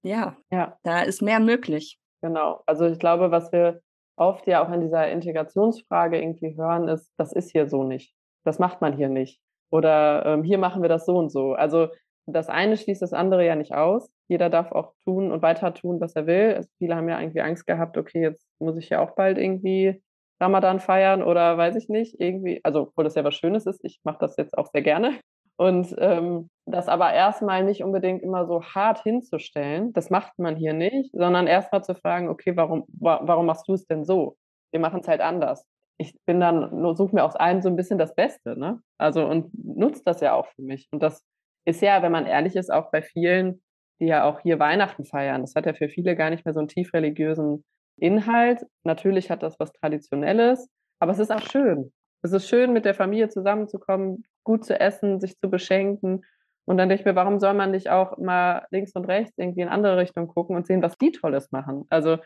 [0.02, 1.98] ja, ja, da ist mehr möglich.
[2.22, 2.62] Genau.
[2.66, 3.80] Also ich glaube, was wir
[4.16, 8.14] oft ja auch in dieser Integrationsfrage irgendwie hören, ist, das ist hier so nicht.
[8.44, 9.40] Das macht man hier nicht.
[9.70, 11.54] Oder ähm, hier machen wir das so und so.
[11.54, 11.88] Also
[12.26, 14.10] das eine schließt das andere ja nicht aus.
[14.28, 16.54] Jeder darf auch tun und weiter tun, was er will.
[16.54, 20.02] Also viele haben ja irgendwie Angst gehabt, okay, jetzt muss ich ja auch bald irgendwie
[20.40, 24.00] Ramadan feiern oder weiß ich nicht, irgendwie, also obwohl das ja was Schönes ist, ich
[24.04, 25.18] mache das jetzt auch sehr gerne.
[25.56, 30.72] Und ähm, das aber erstmal nicht unbedingt immer so hart hinzustellen, das macht man hier
[30.72, 34.36] nicht, sondern erstmal zu fragen, okay, warum, wa warum machst du es denn so?
[34.72, 35.64] Wir machen es halt anders.
[35.98, 38.80] Ich bin dann, suche mir aus allem so ein bisschen das Beste, ne?
[38.98, 40.88] Also und nutze das ja auch für mich.
[40.90, 41.22] Und das
[41.66, 43.62] ist ja, wenn man ehrlich ist, auch bei vielen,
[44.00, 45.42] die ja auch hier Weihnachten feiern.
[45.42, 47.64] Das hat ja für viele gar nicht mehr so einen tief religiösen
[47.96, 48.66] Inhalt.
[48.82, 51.92] Natürlich hat das was Traditionelles, aber es ist auch schön.
[52.22, 56.24] Es ist schön, mit der Familie zusammenzukommen, gut zu essen, sich zu beschenken.
[56.66, 59.62] Und dann denke ich mir, warum soll man nicht auch mal links und rechts irgendwie
[59.62, 61.84] in andere Richtungen gucken und sehen, was die Tolles machen?
[61.90, 62.18] Also,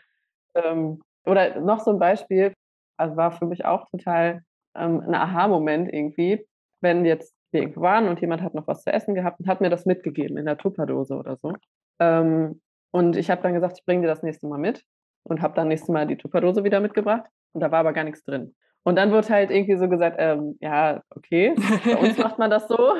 [0.55, 2.53] ähm, oder noch so ein Beispiel,
[2.97, 4.43] also war für mich auch total
[4.75, 6.45] ähm, ein Aha-Moment irgendwie,
[6.81, 9.61] wenn jetzt wir irgendwo waren und jemand hat noch was zu essen gehabt und hat
[9.61, 11.53] mir das mitgegeben in der Tupperdose oder so.
[11.99, 12.61] Ähm,
[12.91, 14.83] und ich habe dann gesagt, ich bringe dir das nächste Mal mit
[15.23, 18.23] und habe dann nächstes Mal die Tupperdose wieder mitgebracht und da war aber gar nichts
[18.23, 18.55] drin.
[18.83, 21.53] Und dann wird halt irgendwie so gesagt, ähm, ja, okay,
[21.85, 22.95] bei uns macht man das so,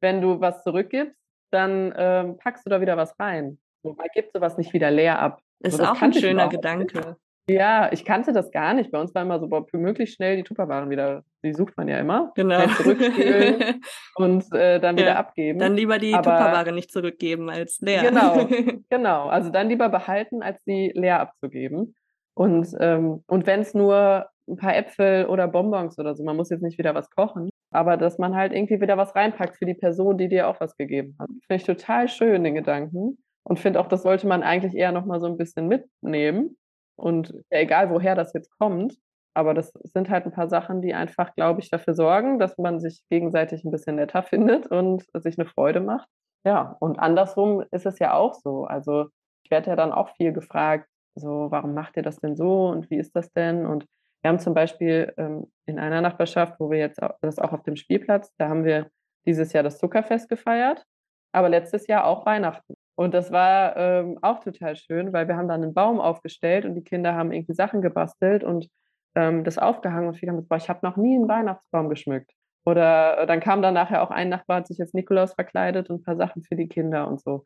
[0.00, 1.16] wenn du was zurückgibst,
[1.50, 3.58] dann ähm, packst du da wieder was rein.
[3.82, 5.40] Man gibt sowas nicht wieder leer ab.
[5.60, 7.16] Ist so, auch ein schöner Gedanke.
[7.48, 8.92] Ja, ich kannte das gar nicht.
[8.92, 11.98] Bei uns war immer so, boah, möglichst schnell die Tupperwaren wieder, die sucht man ja
[11.98, 12.30] immer.
[12.36, 12.66] Genau.
[12.68, 13.80] Zurückspielen
[14.14, 15.58] und äh, dann ja, wieder abgeben.
[15.58, 18.02] Dann lieber die Aber, Tupperware nicht zurückgeben als leer.
[18.02, 18.46] Genau,
[18.90, 19.28] genau.
[19.28, 21.96] Also dann lieber behalten, als sie leer abzugeben.
[22.34, 26.50] Und, ähm, und wenn es nur ein paar Äpfel oder Bonbons oder so, man muss
[26.50, 29.74] jetzt nicht wieder was kochen, aber dass man halt irgendwie wieder was reinpackt für die
[29.74, 31.28] Person, die dir auch was gegeben hat.
[31.28, 33.18] Finde ich total schön, den Gedanken.
[33.44, 36.56] Und finde auch, das sollte man eigentlich eher nochmal so ein bisschen mitnehmen.
[36.96, 38.96] Und egal, woher das jetzt kommt,
[39.34, 42.80] aber das sind halt ein paar Sachen, die einfach, glaube ich, dafür sorgen, dass man
[42.80, 46.08] sich gegenseitig ein bisschen netter findet und sich eine Freude macht.
[46.44, 48.64] Ja, und andersrum ist es ja auch so.
[48.64, 49.06] Also
[49.44, 52.90] ich werde ja dann auch viel gefragt, so, warum macht ihr das denn so und
[52.90, 53.66] wie ist das denn?
[53.66, 53.86] Und
[54.22, 57.62] wir haben zum Beispiel ähm, in einer Nachbarschaft, wo wir jetzt auch, das auch auf
[57.62, 58.88] dem Spielplatz, da haben wir
[59.26, 60.84] dieses Jahr das Zuckerfest gefeiert,
[61.32, 62.74] aber letztes Jahr auch Weihnachten.
[62.94, 66.74] Und das war ähm, auch total schön, weil wir haben dann einen Baum aufgestellt und
[66.74, 68.68] die Kinder haben irgendwie Sachen gebastelt und
[69.14, 72.32] ähm, das aufgehangen und viele haben gesagt, ich habe noch nie einen Weihnachtsbaum geschmückt.
[72.64, 76.00] Oder äh, dann kam dann nachher auch ein Nachbar, hat sich als Nikolaus verkleidet und
[76.00, 77.44] ein paar Sachen für die Kinder und so.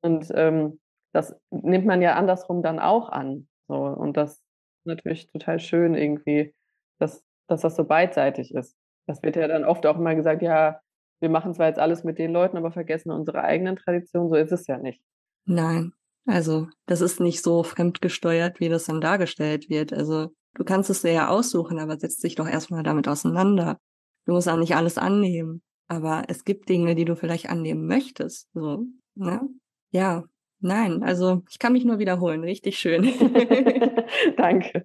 [0.00, 0.80] Und ähm,
[1.14, 3.48] das nimmt man ja andersrum dann auch an.
[3.68, 3.76] So.
[3.76, 4.42] Und das ist
[4.84, 6.54] natürlich total schön irgendwie,
[6.98, 8.76] dass, dass das so beidseitig ist.
[9.06, 10.80] Das wird ja dann oft auch immer gesagt, ja,
[11.20, 14.28] wir machen zwar jetzt alles mit den Leuten, aber vergessen unsere eigenen Traditionen.
[14.28, 15.00] So ist es ja nicht.
[15.46, 15.92] Nein,
[16.26, 19.92] also das ist nicht so fremdgesteuert, wie das dann dargestellt wird.
[19.92, 23.78] Also du kannst es dir ja aussuchen, aber setz dich doch erstmal damit auseinander.
[24.26, 25.62] Du musst auch nicht alles annehmen.
[25.86, 28.48] Aber es gibt Dinge, die du vielleicht annehmen möchtest.
[28.54, 29.42] So, ne?
[29.90, 30.24] Ja,
[30.60, 32.42] nein, also ich kann mich nur wiederholen.
[32.42, 33.04] Richtig schön.
[34.36, 34.84] Danke.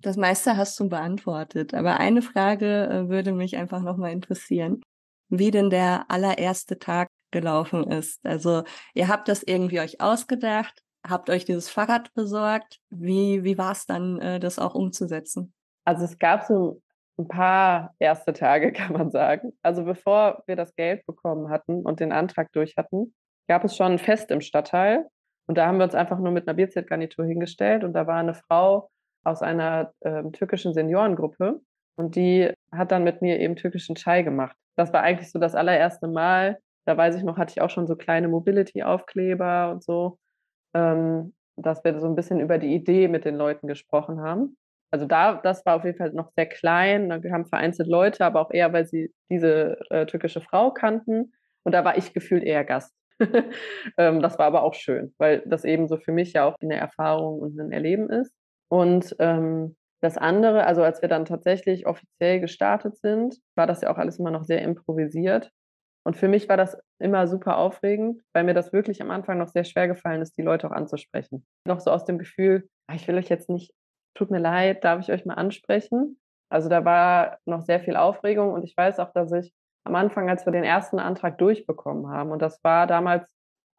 [0.00, 1.74] Das meiste hast du beantwortet.
[1.74, 4.82] Aber eine Frage äh, würde mich einfach nochmal interessieren.
[5.28, 8.24] Wie denn der allererste Tag gelaufen ist.
[8.24, 8.62] Also
[8.94, 12.78] ihr habt das irgendwie euch ausgedacht, habt euch dieses Fahrrad besorgt.
[12.90, 15.52] Wie, wie war es dann, äh, das auch umzusetzen?
[15.84, 16.80] Also es gab so
[17.18, 19.52] ein paar erste Tage, kann man sagen.
[19.62, 23.14] Also bevor wir das Geld bekommen hatten und den Antrag durch hatten,
[23.48, 25.06] gab es schon ein Fest im Stadtteil.
[25.46, 27.84] Und da haben wir uns einfach nur mit einer Bierzeltgarnitur hingestellt.
[27.84, 28.90] Und da war eine Frau
[29.24, 31.60] aus einer äh, türkischen Seniorengruppe.
[31.96, 34.56] Und die hat dann mit mir eben türkischen Chai gemacht.
[34.76, 36.58] Das war eigentlich so das allererste Mal.
[36.86, 40.18] Da weiß ich noch, hatte ich auch schon so kleine Mobility-Aufkleber und so,
[40.74, 44.56] ähm, dass wir so ein bisschen über die Idee mit den Leuten gesprochen haben
[44.94, 47.10] also da, das war auf jeden Fall noch sehr klein.
[47.20, 51.32] Wir haben vereinzelt Leute, aber auch eher, weil sie diese äh, türkische Frau kannten.
[51.64, 52.94] Und da war ich gefühlt eher Gast.
[53.98, 56.76] ähm, das war aber auch schön, weil das eben so für mich ja auch eine
[56.76, 58.32] Erfahrung und ein Erleben ist.
[58.68, 63.92] Und ähm, das andere, also als wir dann tatsächlich offiziell gestartet sind, war das ja
[63.92, 65.50] auch alles immer noch sehr improvisiert.
[66.06, 69.48] Und für mich war das immer super aufregend, weil mir das wirklich am Anfang noch
[69.48, 71.46] sehr schwer gefallen ist, die Leute auch anzusprechen.
[71.66, 73.72] Noch so aus dem Gefühl, ah, ich will euch jetzt nicht
[74.14, 76.18] tut mir leid, darf ich euch mal ansprechen?
[76.48, 79.52] Also da war noch sehr viel Aufregung und ich weiß auch, dass ich
[79.84, 83.30] am Anfang, als wir den ersten Antrag durchbekommen haben, und das war damals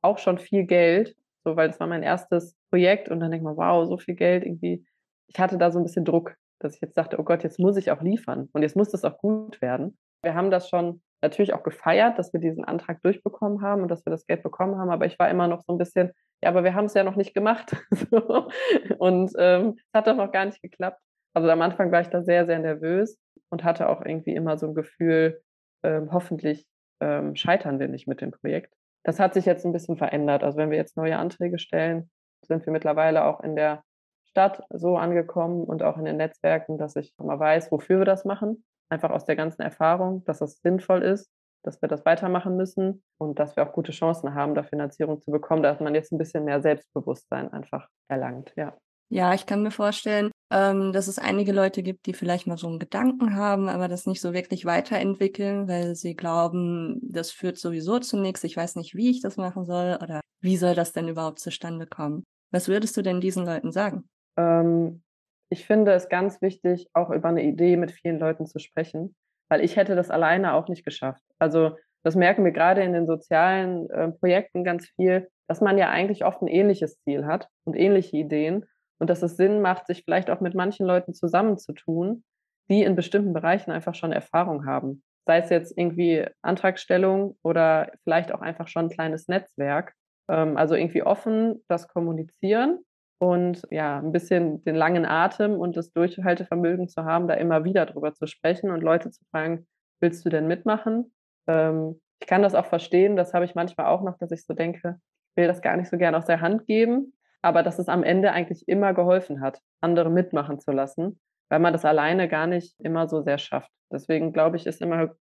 [0.02, 3.58] auch schon viel Geld, so weil das war mein erstes Projekt und dann denkt man,
[3.58, 4.86] wow, so viel Geld irgendwie.
[5.28, 7.78] Ich hatte da so ein bisschen Druck, dass ich jetzt dachte, oh Gott, jetzt muss
[7.78, 9.98] ich auch liefern und jetzt muss das auch gut werden.
[10.24, 14.06] Wir haben das schon natürlich auch gefeiert, dass wir diesen Antrag durchbekommen haben und dass
[14.06, 16.12] wir das Geld bekommen haben, aber ich war immer noch so ein bisschen,
[16.44, 17.76] ja, aber wir haben es ja noch nicht gemacht.
[19.00, 21.00] und ähm, es hat doch noch gar nicht geklappt.
[21.34, 23.18] Also am Anfang war ich da sehr, sehr nervös
[23.50, 25.42] und hatte auch irgendwie immer so ein Gefühl,
[25.84, 26.66] ähm, hoffentlich
[27.00, 28.74] ähm, scheitern wir nicht mit dem Projekt.
[29.04, 30.44] Das hat sich jetzt ein bisschen verändert.
[30.44, 32.10] Also wenn wir jetzt neue Anträge stellen,
[32.42, 33.84] sind wir mittlerweile auch in der
[34.26, 38.26] Stadt so angekommen und auch in den Netzwerken, dass ich mal weiß, wofür wir das
[38.26, 38.64] machen.
[38.90, 41.32] Einfach aus der ganzen Erfahrung, dass das sinnvoll ist
[41.66, 45.32] dass wir das weitermachen müssen und dass wir auch gute Chancen haben, da Finanzierung zu
[45.32, 48.78] bekommen, dass man jetzt ein bisschen mehr Selbstbewusstsein einfach erlangt, ja.
[49.10, 52.68] Ja, ich kann mir vorstellen, ähm, dass es einige Leute gibt, die vielleicht mal so
[52.68, 58.00] einen Gedanken haben, aber das nicht so wirklich weiterentwickeln, weil sie glauben, das führt sowieso
[58.00, 58.42] zu nichts.
[58.46, 61.88] Ich weiß nicht, wie ich das machen soll oder wie soll das denn überhaupt zustande
[61.88, 62.24] kommen?
[62.52, 64.08] Was würdest du denn diesen Leuten sagen?
[64.38, 65.04] Ähm,
[65.50, 69.14] ich finde es ganz wichtig, auch über eine Idee mit vielen Leuten zu sprechen,
[69.50, 71.24] weil ich hätte das alleine auch nicht geschafft.
[71.38, 75.90] Also das merken wir gerade in den sozialen äh, Projekten ganz viel, dass man ja
[75.90, 78.66] eigentlich oft ein ähnliches Ziel hat und ähnliche Ideen
[79.00, 82.24] und dass es Sinn macht, sich vielleicht auch mit manchen Leuten zusammenzutun,
[82.70, 85.04] die in bestimmten Bereichen einfach schon Erfahrung haben.
[85.26, 89.94] Sei es jetzt irgendwie Antragstellung oder vielleicht auch einfach schon ein kleines Netzwerk.
[90.30, 92.80] Ähm, also irgendwie offen das kommunizieren
[93.20, 97.86] und ja, ein bisschen den langen Atem und das Durchhaltevermögen zu haben, da immer wieder
[97.86, 99.68] drüber zu sprechen und Leute zu fragen,
[100.02, 101.14] willst du denn mitmachen?
[101.48, 104.54] Ähm, ich kann das auch verstehen, das habe ich manchmal auch noch, dass ich so
[104.54, 105.00] denke,
[105.32, 107.14] ich will das gar nicht so gern aus der Hand geben,
[107.46, 111.74] aber dass es am Ende eigentlich immer geholfen hat, andere mitmachen zu lassen, weil man
[111.74, 113.70] das alleine gar nicht immer so sehr schafft.
[113.92, 115.16] Deswegen glaube ich, ist immer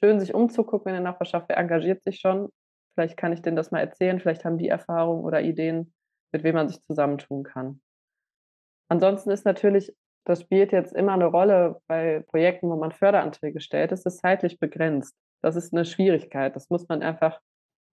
[0.00, 2.48] schön, sich umzugucken in der Nachbarschaft, wer engagiert sich schon.
[2.94, 5.94] Vielleicht kann ich denen das mal erzählen, vielleicht haben die Erfahrungen oder Ideen,
[6.32, 7.80] mit wem man sich zusammentun kann.
[8.88, 13.92] Ansonsten ist natürlich, das spielt jetzt immer eine Rolle bei Projekten, wo man Förderanträge stellt,
[13.92, 15.14] es ist zeitlich begrenzt.
[15.42, 16.56] Das ist eine Schwierigkeit.
[16.56, 17.38] Das muss man einfach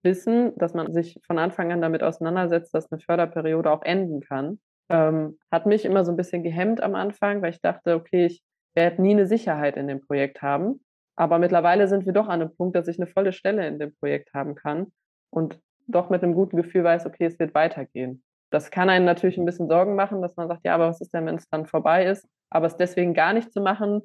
[0.06, 4.58] wissen, dass man sich von Anfang an damit auseinandersetzt, dass eine Förderperiode auch enden kann.
[4.88, 8.42] Ähm, hat mich immer so ein bisschen gehemmt am Anfang, weil ich dachte, okay, ich
[8.74, 10.80] werde nie eine Sicherheit in dem Projekt haben.
[11.16, 13.94] Aber mittlerweile sind wir doch an einem Punkt, dass ich eine volle Stelle in dem
[13.96, 14.92] Projekt haben kann
[15.30, 18.22] und doch mit einem guten Gefühl weiß, okay, es wird weitergehen.
[18.50, 21.12] Das kann einen natürlich ein bisschen Sorgen machen, dass man sagt, ja, aber was ist
[21.12, 22.28] denn, wenn es dann vorbei ist?
[22.50, 24.02] Aber es deswegen gar nicht zu machen,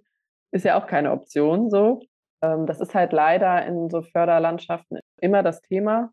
[0.52, 2.02] ist ja auch keine Option so.
[2.42, 6.12] Ähm, das ist halt leider in so Förderlandschaften immer das Thema,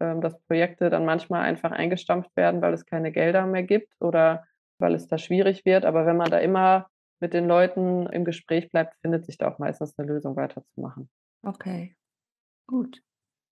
[0.00, 4.44] ähm, dass Projekte dann manchmal einfach eingestampft werden, weil es keine Gelder mehr gibt oder
[4.78, 5.84] weil es da schwierig wird.
[5.84, 6.88] Aber wenn man da immer
[7.20, 11.08] mit den Leuten im Gespräch bleibt, findet sich da auch meistens eine Lösung weiterzumachen.
[11.44, 11.96] Okay,
[12.66, 13.00] gut.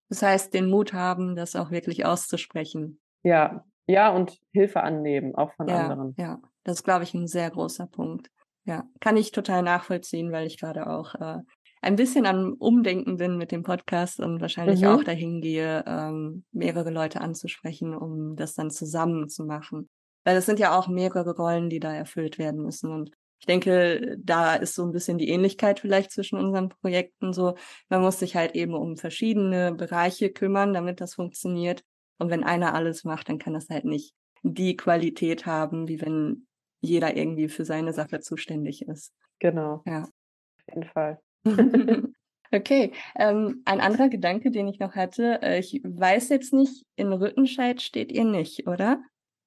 [0.08, 2.98] Das heißt, den Mut haben, das auch wirklich auszusprechen.
[3.22, 6.14] Ja, ja, und Hilfe annehmen, auch von ja, anderen.
[6.18, 8.30] Ja, das ist, glaube ich, ein sehr großer Punkt.
[8.64, 11.38] Ja, kann ich total nachvollziehen, weil ich gerade auch äh,
[11.80, 14.88] ein bisschen am Umdenken bin mit dem Podcast und wahrscheinlich mhm.
[14.88, 19.88] auch dahin gehe, ähm, mehrere Leute anzusprechen, um das dann zusammen zu machen.
[20.24, 22.90] Weil es sind ja auch mehrere Rollen, die da erfüllt werden müssen.
[22.90, 23.10] Und
[23.40, 27.54] ich denke, da ist so ein bisschen die Ähnlichkeit vielleicht zwischen unseren Projekten so.
[27.88, 31.84] Man muss sich halt eben um verschiedene Bereiche kümmern, damit das funktioniert.
[32.18, 34.12] Und wenn einer alles macht, dann kann das halt nicht
[34.42, 36.46] die Qualität haben, wie wenn
[36.80, 39.12] jeder irgendwie für seine Sache zuständig ist.
[39.38, 39.82] Genau.
[39.86, 40.02] Ja.
[40.02, 41.20] Auf jeden Fall.
[42.52, 47.12] okay, ähm, ein anderer Gedanke, den ich noch hatte, äh, ich weiß jetzt nicht, in
[47.12, 49.02] Rüttenscheid steht ihr nicht, oder?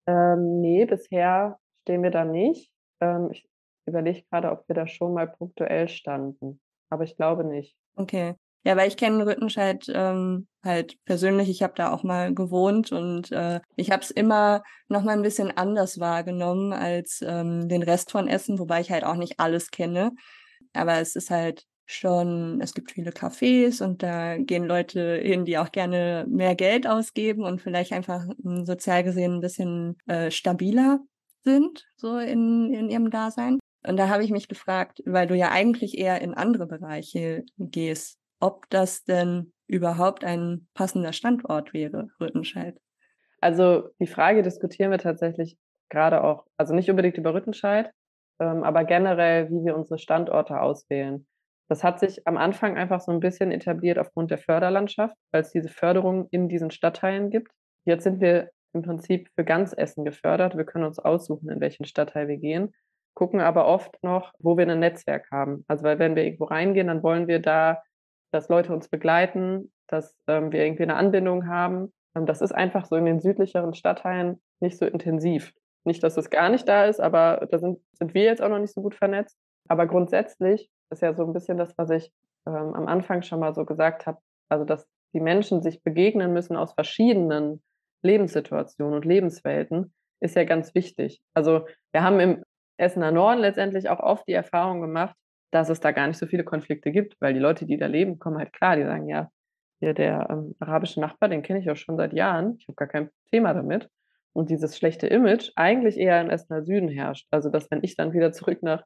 [0.08, 2.72] Ähm, nee, bisher stehen wir da nicht.
[3.00, 3.48] Ähm, ich
[3.86, 7.76] überlege gerade, ob wir da schon mal punktuell standen, aber ich glaube nicht.
[7.96, 8.36] Okay.
[8.64, 11.50] Ja, weil ich kenne Rüttenscheid ähm, halt persönlich.
[11.50, 15.24] Ich habe da auch mal gewohnt und äh, ich habe es immer noch mal ein
[15.24, 19.72] bisschen anders wahrgenommen als ähm, den Rest von Essen, wobei ich halt auch nicht alles
[19.72, 20.12] kenne.
[20.74, 25.58] Aber es ist halt schon, es gibt viele Cafés und da gehen Leute hin, die
[25.58, 31.00] auch gerne mehr Geld ausgeben und vielleicht einfach hm, sozial gesehen ein bisschen äh, stabiler
[31.44, 33.60] sind, so in, in ihrem Dasein.
[33.88, 38.20] Und da habe ich mich gefragt, weil du ja eigentlich eher in andere Bereiche gehst,
[38.40, 42.78] ob das denn überhaupt ein passender Standort wäre, Rüttenscheid.
[43.40, 45.58] Also die Frage diskutieren wir tatsächlich
[45.90, 47.92] gerade auch, also nicht unbedingt über Rüttenscheid,
[48.40, 51.26] ähm, aber generell, wie wir unsere Standorte auswählen.
[51.72, 55.54] Das hat sich am Anfang einfach so ein bisschen etabliert aufgrund der Förderlandschaft, weil es
[55.54, 57.50] diese Förderung in diesen Stadtteilen gibt.
[57.86, 60.58] Jetzt sind wir im Prinzip für ganz Essen gefördert.
[60.58, 62.74] Wir können uns aussuchen, in welchen Stadtteil wir gehen,
[63.14, 65.64] gucken aber oft noch, wo wir ein Netzwerk haben.
[65.70, 67.82] Also weil wenn wir irgendwo reingehen, dann wollen wir da,
[68.34, 71.94] dass Leute uns begleiten, dass ähm, wir irgendwie eine Anbindung haben.
[72.18, 75.54] Ähm, das ist einfach so in den südlicheren Stadtteilen nicht so intensiv.
[75.86, 78.60] Nicht, dass es gar nicht da ist, aber da sind, sind wir jetzt auch noch
[78.60, 79.38] nicht so gut vernetzt.
[79.70, 82.12] Aber grundsätzlich ist ja so ein bisschen das, was ich
[82.46, 84.20] ähm, am Anfang schon mal so gesagt habe,
[84.50, 87.62] also dass die Menschen sich begegnen müssen aus verschiedenen
[88.04, 91.22] Lebenssituationen und Lebenswelten, ist ja ganz wichtig.
[91.34, 92.44] Also wir haben im
[92.78, 95.16] Essener Norden letztendlich auch oft die Erfahrung gemacht,
[95.52, 98.20] dass es da gar nicht so viele Konflikte gibt, weil die Leute, die da leben,
[98.20, 99.30] kommen halt klar, die sagen, ja,
[99.80, 102.88] hier der ähm, arabische Nachbar, den kenne ich auch schon seit Jahren, ich habe gar
[102.88, 103.90] kein Thema damit.
[104.34, 107.28] Und dieses schlechte Image eigentlich eher im Essener Süden herrscht.
[107.32, 108.84] Also, dass wenn ich dann wieder zurück nach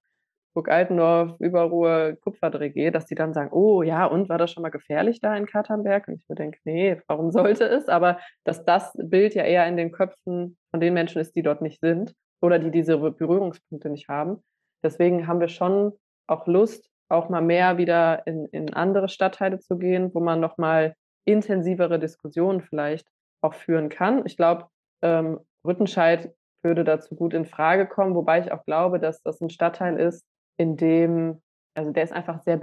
[0.55, 4.63] Burg Altendorf, Überruhe, Kupferdreh gehe, dass die dann sagen, oh ja, und war das schon
[4.63, 6.07] mal gefährlich da in Katernberg?
[6.07, 7.89] Und ich mir denke, nee, warum sollte es?
[7.89, 11.61] Aber dass das Bild ja eher in den Köpfen von den Menschen ist, die dort
[11.61, 14.43] nicht sind oder die diese Berührungspunkte nicht haben.
[14.81, 15.91] Deswegen haben wir schon
[16.25, 20.95] auch Lust, auch mal mehr wieder in, in andere Stadtteile zu gehen, wo man nochmal
[21.25, 23.07] intensivere Diskussionen vielleicht
[23.41, 24.25] auch führen kann.
[24.25, 24.67] Ich glaube,
[25.01, 26.33] ähm, Rüttenscheid
[26.63, 30.25] würde dazu gut in Frage kommen, wobei ich auch glaube, dass das ein Stadtteil ist,
[30.57, 31.41] in dem,
[31.73, 32.59] also der ist einfach sehr,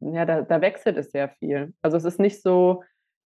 [0.00, 1.74] ja, da, da wechselt es sehr viel.
[1.82, 2.82] Also es ist nicht so,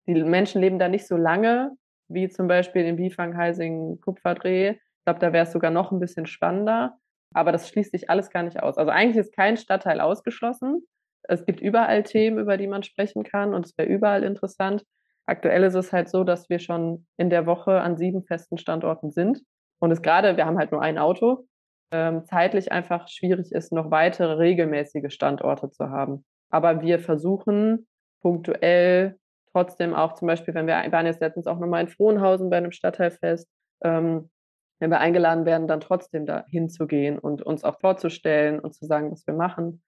[0.07, 1.73] die Menschen leben da nicht so lange,
[2.09, 4.71] wie zum Beispiel in Bifang, Heising, Kupferdreh.
[4.71, 6.97] Ich glaube, da wäre es sogar noch ein bisschen spannender.
[7.35, 8.79] Aber das schließt sich alles gar nicht aus.
[8.79, 10.87] Also eigentlich ist kein Stadtteil ausgeschlossen.
[11.25, 14.85] Es gibt überall Themen, über die man sprechen kann und es wäre überall interessant.
[15.27, 19.11] Aktuell ist es halt so, dass wir schon in der Woche an sieben festen Standorten
[19.11, 19.43] sind.
[19.81, 21.47] Und es gerade, wir haben halt nur ein Auto
[21.91, 26.25] zeitlich einfach schwierig ist, noch weitere regelmäßige Standorte zu haben.
[26.51, 27.87] Aber wir versuchen
[28.21, 29.19] punktuell
[29.53, 32.73] trotzdem auch zum Beispiel, wenn wir, waren jetzt letztens auch nochmal in Frohnhausen bei einem
[32.73, 33.49] Stadtteilfest,
[33.85, 34.31] ähm,
[34.79, 39.11] wenn wir eingeladen werden, dann trotzdem da hinzugehen und uns auch vorzustellen und zu sagen,
[39.11, 39.83] was wir machen.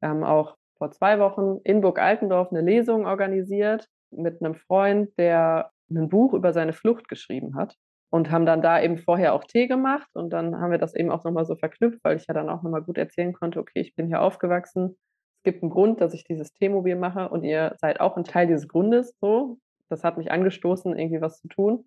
[0.00, 5.10] Wir haben auch vor zwei Wochen in Burg Altendorf eine Lesung organisiert mit einem Freund,
[5.18, 7.76] der ein Buch über seine Flucht geschrieben hat.
[8.12, 11.10] Und haben dann da eben vorher auch Tee gemacht und dann haben wir das eben
[11.10, 13.94] auch nochmal so verknüpft, weil ich ja dann auch nochmal gut erzählen konnte, okay, ich
[13.94, 14.98] bin hier aufgewachsen,
[15.38, 18.46] es gibt einen Grund, dass ich dieses Teemobil mache und ihr seid auch ein Teil
[18.46, 19.58] dieses Grundes so.
[19.88, 21.84] Das hat mich angestoßen, irgendwie was zu tun.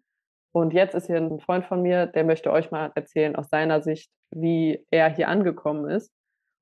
[0.51, 3.81] Und jetzt ist hier ein Freund von mir, der möchte euch mal erzählen aus seiner
[3.81, 6.11] Sicht, wie er hier angekommen ist.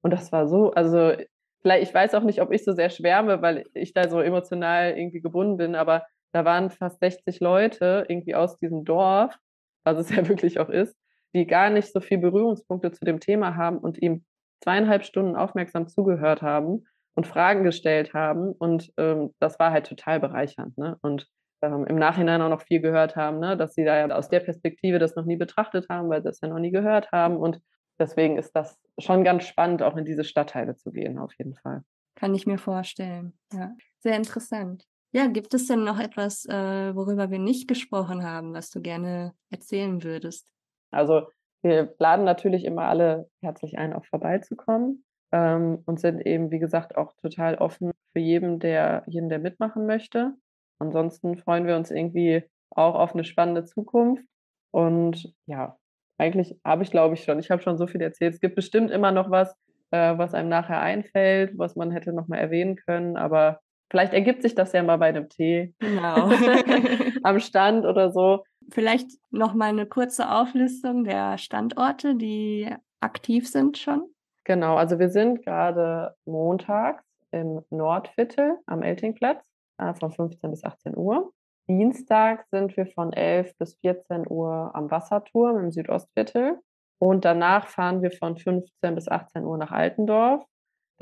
[0.02, 1.14] Und das war so, also
[1.62, 4.98] vielleicht, ich weiß auch nicht, ob ich so sehr schwärme, weil ich da so emotional
[4.98, 9.38] irgendwie gebunden bin, aber da waren fast 60 Leute irgendwie aus diesem Dorf,
[9.84, 10.96] was es ja wirklich auch ist,
[11.34, 14.26] die gar nicht so viel Berührungspunkte zu dem Thema haben und ihm
[14.62, 18.52] zweieinhalb Stunden aufmerksam zugehört haben und Fragen gestellt haben.
[18.52, 20.78] Und ähm, das war halt total bereichernd.
[20.78, 20.98] Ne?
[21.02, 21.28] Und
[21.62, 23.58] ähm, im Nachhinein auch noch viel gehört haben, ne?
[23.58, 26.42] dass sie da ja aus der Perspektive das noch nie betrachtet haben, weil sie das
[26.42, 27.38] ja noch nie gehört haben.
[27.38, 27.60] Und
[28.00, 31.84] deswegen ist das schon ganz spannend, auch in diese Stadtteile zu gehen, auf jeden Fall.
[32.16, 33.34] Kann ich mir vorstellen.
[33.52, 34.86] Ja, sehr interessant.
[35.16, 39.34] Ja, gibt es denn noch etwas, äh, worüber wir nicht gesprochen haben, was du gerne
[39.52, 40.48] erzählen würdest?
[40.92, 41.28] Also
[41.62, 46.98] wir laden natürlich immer alle herzlich ein, auch vorbeizukommen ähm, und sind eben, wie gesagt,
[46.98, 50.34] auch total offen für jeden, der, jeden, der mitmachen möchte.
[50.80, 54.26] Ansonsten freuen wir uns irgendwie auch auf eine spannende Zukunft.
[54.72, 55.78] Und ja,
[56.18, 58.34] eigentlich habe ich, glaube ich, schon, ich habe schon so viel erzählt.
[58.34, 59.56] Es gibt bestimmt immer noch was,
[59.92, 63.16] äh, was einem nachher einfällt, was man hätte noch mal erwähnen können.
[63.16, 63.60] Aber
[63.94, 65.72] vielleicht ergibt sich das ja mal bei einem Tee.
[65.78, 66.32] Genau.
[67.24, 68.44] Am Stand oder so.
[68.72, 74.02] Vielleicht noch mal eine kurze Auflistung der Standorte, die aktiv sind schon.
[74.46, 79.46] Genau, also wir sind gerade montags im Nordviertel am Eltingplatz
[79.78, 81.32] äh, von 15 bis 18 Uhr.
[81.70, 86.58] Dienstag sind wir von 11 bis 14 Uhr am Wasserturm im Südostviertel.
[86.98, 90.44] Und danach fahren wir von 15 bis 18 Uhr nach Altendorf.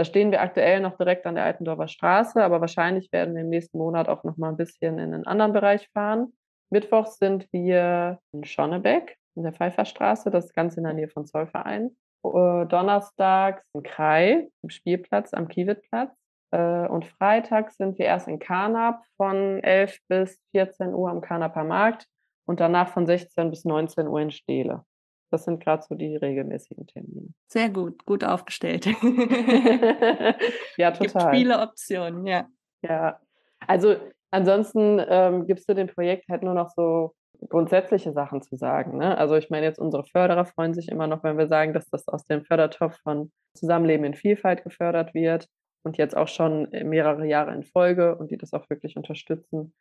[0.02, 3.50] Da stehen wir aktuell noch direkt an der Altendorfer Straße, aber wahrscheinlich werden wir im
[3.50, 6.34] nächsten Monat auch noch mal ein bisschen in einen anderen Bereich fahren.
[6.72, 11.28] Mittwochs sind wir in Schonnebeck in der Pfeifferstraße, das ist ganz in der Nähe von
[11.28, 11.96] Zollverein.
[12.24, 16.12] Äh, donnerstags in Krai, im Spielplatz am Kiewittplatz.
[16.50, 21.64] Äh, und freitags sind wir erst in Karnap von 11 bis 14 Uhr am Karnaper
[21.64, 22.08] Markt
[22.48, 24.84] und danach von 16 bis 19 Uhr in Steele.
[25.32, 27.30] Das sind gerade so die regelmäßigen Termine.
[27.48, 28.86] Sehr gut, gut aufgestellt.
[30.78, 30.98] ja, total.
[30.98, 32.48] Gibt viele Optionen, ja.
[32.84, 33.20] Ja,
[33.68, 33.96] also
[34.32, 37.14] Ansonsten ähm, gibt es zu dem Projekt halt nur noch so
[37.50, 38.98] grundsätzliche Sachen zu sagen.
[38.98, 39.18] Ne?
[39.18, 42.08] Also ich meine jetzt, unsere Förderer freuen sich immer noch, wenn wir sagen, dass das
[42.08, 45.48] aus dem Fördertopf von Zusammenleben in Vielfalt gefördert wird
[45.84, 49.74] und jetzt auch schon mehrere Jahre in Folge und die das auch wirklich unterstützen.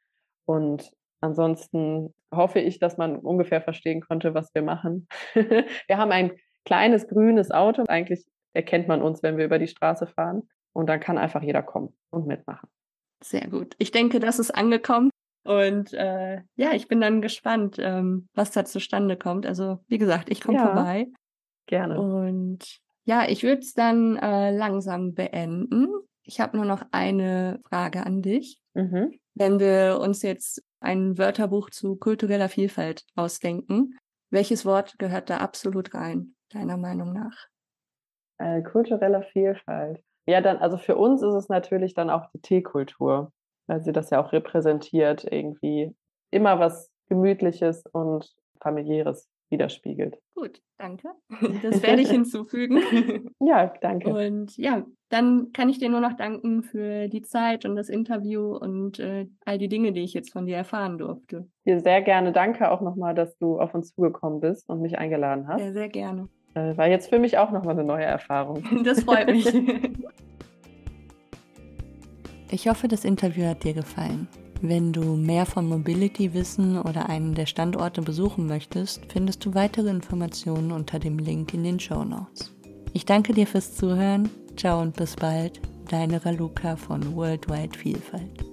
[0.46, 0.90] Und
[1.20, 5.08] ansonsten hoffe ich, dass man ungefähr verstehen konnte, was wir machen.
[5.34, 6.32] wir haben ein
[6.64, 7.84] kleines grünes Auto.
[7.88, 10.48] Eigentlich erkennt man uns, wenn wir über die Straße fahren.
[10.72, 12.68] Und dann kann einfach jeder kommen und mitmachen.
[13.22, 13.74] Sehr gut.
[13.78, 15.10] Ich denke, das ist angekommen.
[15.44, 19.46] Und äh, ja, ich bin dann gespannt, ähm, was da zustande kommt.
[19.46, 21.08] Also, wie gesagt, ich komme ja, vorbei.
[21.66, 22.00] Gerne.
[22.00, 25.88] Und ja, ich würde es dann äh, langsam beenden.
[26.22, 28.60] Ich habe nur noch eine Frage an dich.
[28.74, 29.18] Mhm.
[29.34, 33.98] Wenn wir uns jetzt ein Wörterbuch zu kultureller Vielfalt ausdenken,
[34.30, 37.48] welches Wort gehört da absolut rein, deiner Meinung nach?
[38.38, 40.02] Äh, kultureller Vielfalt.
[40.26, 43.32] Ja, dann, also für uns ist es natürlich dann auch die Teekultur,
[43.66, 45.94] weil sie das ja auch repräsentiert, irgendwie
[46.30, 50.18] immer was Gemütliches und Familiäres widerspiegelt.
[50.34, 51.10] Gut, danke.
[51.62, 53.30] Das werde ich hinzufügen.
[53.40, 54.08] ja, danke.
[54.10, 58.56] Und ja, dann kann ich dir nur noch danken für die Zeit und das Interview
[58.56, 61.48] und äh, all die Dinge, die ich jetzt von dir erfahren durfte.
[61.66, 62.32] Dir sehr gerne.
[62.32, 65.60] Danke auch nochmal, dass du auf uns zugekommen bist und mich eingeladen hast.
[65.60, 66.28] Sehr, sehr gerne.
[66.54, 68.64] Äh, war jetzt für mich auch nochmal eine neue Erfahrung.
[68.84, 69.46] Das freut mich.
[72.50, 74.26] Ich hoffe, das Interview hat dir gefallen.
[74.62, 79.88] Wenn du mehr von Mobility wissen oder einen der Standorte besuchen möchtest, findest du weitere
[79.88, 82.52] Informationen unter dem Link in den Show Notes.
[82.92, 84.28] Ich danke dir fürs Zuhören.
[84.56, 85.60] Ciao und bis bald.
[85.88, 88.49] Deine Raluca von Worldwide Vielfalt.